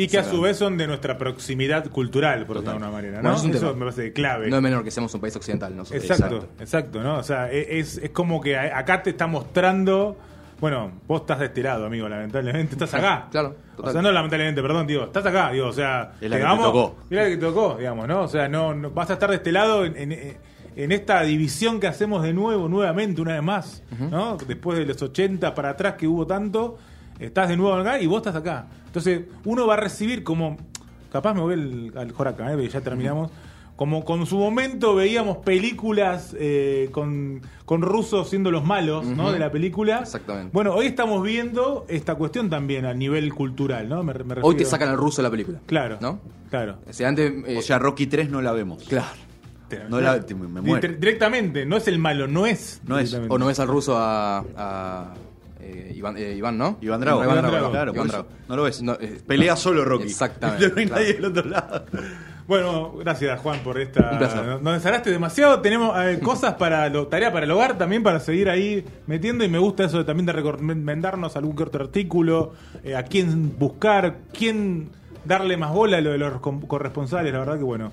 Y 0.04 0.08
que 0.08 0.18
a 0.20 0.24
su 0.24 0.40
vez 0.42 0.58
son 0.58 0.78
de 0.78 0.86
nuestra 0.88 1.18
proximidad 1.18 1.88
cultural, 1.90 2.46
por 2.46 2.58
decirlo 2.58 2.80
de 2.80 2.86
alguna 2.86 2.92
manera, 2.92 3.18
¿no? 3.18 3.22
Bueno, 3.24 3.38
es 3.38 3.44
un 3.44 3.50
Eso 3.52 3.60
tema. 3.60 3.74
me 3.74 3.80
parece 3.92 4.14
clave. 4.14 4.50
No 4.50 4.58
es 4.58 4.62
menor 4.62 4.84
que 4.84 4.92
seamos 4.92 5.14
un 5.14 5.22
país 5.22 5.36
occidental 5.36 5.76
nosotros. 5.76 6.04
exacto, 6.04 6.36
Exacto. 6.36 6.64
exacto, 6.64 7.04
¿no? 7.04 7.18
O 7.18 7.24
sea, 7.24 7.52
e- 7.52 7.80
es, 7.80 7.98
es 7.98 8.10
como 8.12 8.40
que 8.40 8.56
a- 8.58 8.78
acá 8.78 9.02
te 9.04 9.10
está 9.10 9.28
mostrando. 9.28 10.18
Bueno, 10.60 10.92
vos 11.08 11.22
estás 11.22 11.40
de 11.40 11.46
este 11.46 11.62
lado, 11.62 11.86
amigo, 11.86 12.08
lamentablemente. 12.10 12.74
Estás 12.76 12.94
acá. 12.94 13.28
Claro, 13.32 13.56
O 13.78 13.92
sea, 13.92 14.02
no 14.02 14.12
lamentablemente, 14.12 14.62
perdón, 14.62 14.88
digo, 14.88 15.04
estás 15.04 15.26
acá, 15.26 15.52
digo, 15.52 15.68
o 15.68 15.74
sea. 15.74 16.14
Es 16.22 16.30
la 16.30 16.38
que 16.38 16.44
te 16.44 16.50
tocó. 16.64 16.96
Mira 17.10 17.24
la 17.24 17.30
que 17.30 17.36
te 17.38 17.42
tocó, 17.46 17.76
digamos, 17.78 18.08
¿no? 18.08 18.22
O 18.22 18.28
sea, 18.28 18.48
no, 18.48 18.74
no- 18.74 18.90
vas 18.92 19.10
a 19.10 19.14
estar 19.14 19.30
de 19.30 19.36
este 19.38 19.52
lado 19.52 19.86
en, 19.86 19.96
en- 19.98 20.38
en 20.76 20.92
esta 20.92 21.22
división 21.24 21.80
que 21.80 21.88
hacemos 21.88 22.22
de 22.22 22.34
nuevo, 22.34 22.68
nuevamente, 22.70 23.20
una 23.22 23.34
vez 23.34 23.44
más, 23.44 23.84
¿no? 24.12 24.38
Después 24.48 24.78
de 24.78 24.86
los 24.86 25.02
80 25.02 25.56
para 25.56 25.70
atrás 25.72 25.96
que 25.96 26.08
hubo 26.08 26.28
tanto, 26.28 26.78
estás 27.20 27.50
de 27.50 27.58
nuevo 27.58 27.74
acá 27.76 28.00
y 28.00 28.08
vos 28.08 28.18
estás 28.18 28.36
acá. 28.36 28.68
Entonces, 28.88 29.22
uno 29.46 29.68
va 29.68 29.76
a 29.76 29.78
recibir 29.78 30.24
como. 30.24 30.58
Capaz 31.12 31.34
me 31.34 31.42
voy 31.42 31.54
al, 31.54 31.94
al 31.98 32.12
Joraca, 32.12 32.48
¿eh? 32.52 32.54
porque 32.56 32.70
ya 32.70 32.82
terminamos. 32.82 33.32
Como 33.78 34.04
con 34.04 34.26
su 34.26 34.40
momento 34.40 34.96
veíamos 34.96 35.38
películas 35.38 36.36
eh, 36.40 36.90
con, 36.92 37.42
con 37.64 37.84
rusos 37.84 38.28
siendo 38.28 38.50
los 38.50 38.66
malos, 38.66 39.06
¿no? 39.06 39.32
De 39.32 39.38
la 39.38 39.52
película. 39.52 40.00
Exactamente. 40.00 40.50
Bueno, 40.52 40.74
hoy 40.74 40.88
estamos 40.88 41.22
viendo 41.24 41.86
esta 41.88 42.16
cuestión 42.16 42.50
también 42.50 42.86
a 42.86 42.94
nivel 42.96 43.32
cultural, 43.36 43.88
¿no? 43.88 44.02
Me, 44.04 44.16
me 44.16 44.36
Hoy 44.42 44.56
te 44.56 44.66
sacan 44.66 44.90
al 44.90 44.98
ruso 44.98 45.18
de 45.22 45.28
la 45.28 45.32
película. 45.32 45.60
Claro. 45.68 45.98
¿No? 46.02 46.20
Claro. 46.50 46.80
O 46.90 46.92
sea, 46.94 47.08
antes. 47.08 47.32
eh, 47.46 47.58
O 47.60 47.62
sea, 47.62 47.78
Rocky 47.78 48.08
3 48.08 48.32
no 48.32 48.42
la 48.42 48.52
vemos. 48.52 48.84
claro. 48.84 49.06
No 49.90 50.00
la- 50.02 50.26
me 50.30 50.62
muero. 50.62 50.88
Dire- 50.88 50.98
Directamente, 50.98 51.66
no 51.66 51.76
es 51.78 51.88
el 51.90 52.00
malo, 52.00 52.26
no 52.28 52.46
es. 52.48 52.82
No 52.88 52.98
es. 52.98 53.14
O 53.14 53.38
no 53.38 53.46
ves 53.46 53.60
al 53.60 53.68
ruso 53.68 53.96
a. 53.98 54.40
a, 54.56 55.14
eh, 55.68 55.94
Iván, 55.96 56.18
eh, 56.18 56.34
Iván, 56.34 56.58
¿no? 56.58 56.78
Iván 56.82 57.02
Drago, 57.02 57.24
Iván 57.24 57.42
Drago, 57.46 57.72
claro, 57.72 57.94
Iván. 57.94 58.08
Drago. 58.08 58.28
No 58.48 58.56
lo 58.56 58.64
ves. 58.64 58.82
No, 58.82 58.94
eh, 58.94 59.20
Pelea 59.26 59.56
solo 59.56 59.84
Rocky. 59.84 60.06
Exactamente, 60.06 60.70
no 60.74 60.78
hay 60.78 60.86
claro. 60.86 61.02
nadie 61.02 61.14
del 61.14 61.26
otro 61.26 61.46
lado. 61.50 61.86
Bueno, 62.48 62.94
gracias 62.94 63.42
Juan 63.42 63.60
por 63.60 63.78
esta. 63.78 64.10
Un 64.12 64.18
placer. 64.18 64.62
Nos 64.62 64.84
demasiado. 65.06 65.60
Tenemos 65.60 65.94
eh, 66.02 66.20
cosas 66.24 66.54
para 66.54 66.88
lo, 66.88 67.08
tarea 67.08 67.32
para 67.32 67.46
el 67.46 67.52
hogar 67.52 67.78
también 67.78 68.04
para 68.04 68.22
seguir 68.22 68.50
ahí 68.50 68.86
metiendo 69.06 69.44
y 69.44 69.50
me 69.50 69.60
gusta 69.60 69.84
eso 69.84 69.98
de, 69.98 70.06
también 70.06 70.26
de 70.26 70.32
recomendarnos 70.32 71.36
algún 71.36 71.58
que 71.58 71.64
otro 71.64 71.84
artículo, 71.84 72.54
eh, 72.86 72.96
a 72.96 73.04
quién 73.04 73.58
buscar, 73.60 74.20
quién 74.32 74.92
darle 75.26 75.58
más 75.58 75.74
bola 75.74 75.98
a 75.98 76.02
lo 76.02 76.12
de 76.12 76.18
los 76.18 76.40
corresponsales. 76.40 77.34
La 77.34 77.40
verdad 77.40 77.58
que 77.58 77.64
bueno, 77.64 77.92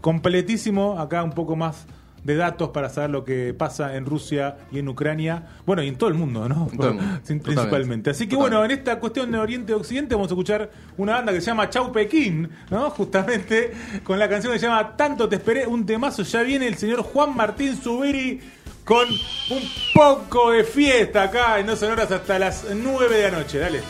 completísimo. 0.00 1.00
Acá 1.00 1.24
un 1.24 1.32
poco 1.32 1.56
más 1.56 1.86
de 2.26 2.34
datos 2.34 2.70
para 2.70 2.88
saber 2.88 3.10
lo 3.10 3.24
que 3.24 3.54
pasa 3.54 3.96
en 3.96 4.04
Rusia 4.04 4.56
y 4.72 4.80
en 4.80 4.88
Ucrania. 4.88 5.44
Bueno, 5.64 5.82
y 5.82 5.88
en 5.88 5.96
todo 5.96 6.08
el 6.10 6.16
mundo, 6.16 6.48
¿no? 6.48 6.66
Totalmente. 6.66 7.36
Principalmente. 7.36 8.10
Así 8.10 8.26
que 8.26 8.34
Totalmente. 8.34 8.56
bueno, 8.56 8.64
en 8.64 8.78
esta 8.78 8.98
cuestión 8.98 9.30
de 9.30 9.38
Oriente-Occidente 9.38 10.14
vamos 10.16 10.30
a 10.30 10.34
escuchar 10.34 10.70
una 10.96 11.12
banda 11.14 11.32
que 11.32 11.40
se 11.40 11.46
llama 11.46 11.70
Chau 11.70 11.92
Pekín, 11.92 12.50
¿no? 12.68 12.90
Justamente 12.90 13.72
con 14.02 14.18
la 14.18 14.28
canción 14.28 14.52
que 14.52 14.58
se 14.58 14.66
llama 14.66 14.96
Tanto 14.96 15.28
te 15.28 15.36
esperé, 15.36 15.66
un 15.66 15.86
temazo. 15.86 16.24
Ya 16.24 16.42
viene 16.42 16.66
el 16.66 16.76
señor 16.76 17.02
Juan 17.02 17.36
Martín 17.36 17.76
Zubiri 17.76 18.40
con 18.84 19.08
un 19.08 19.62
poco 19.94 20.50
de 20.50 20.64
fiesta 20.64 21.24
acá 21.24 21.60
en 21.60 21.66
Dos 21.66 21.78
Sonoras 21.78 22.10
hasta 22.10 22.38
las 22.38 22.66
9 22.74 23.16
de 23.16 23.22
la 23.30 23.38
noche. 23.38 23.58
Dale. 23.58 23.80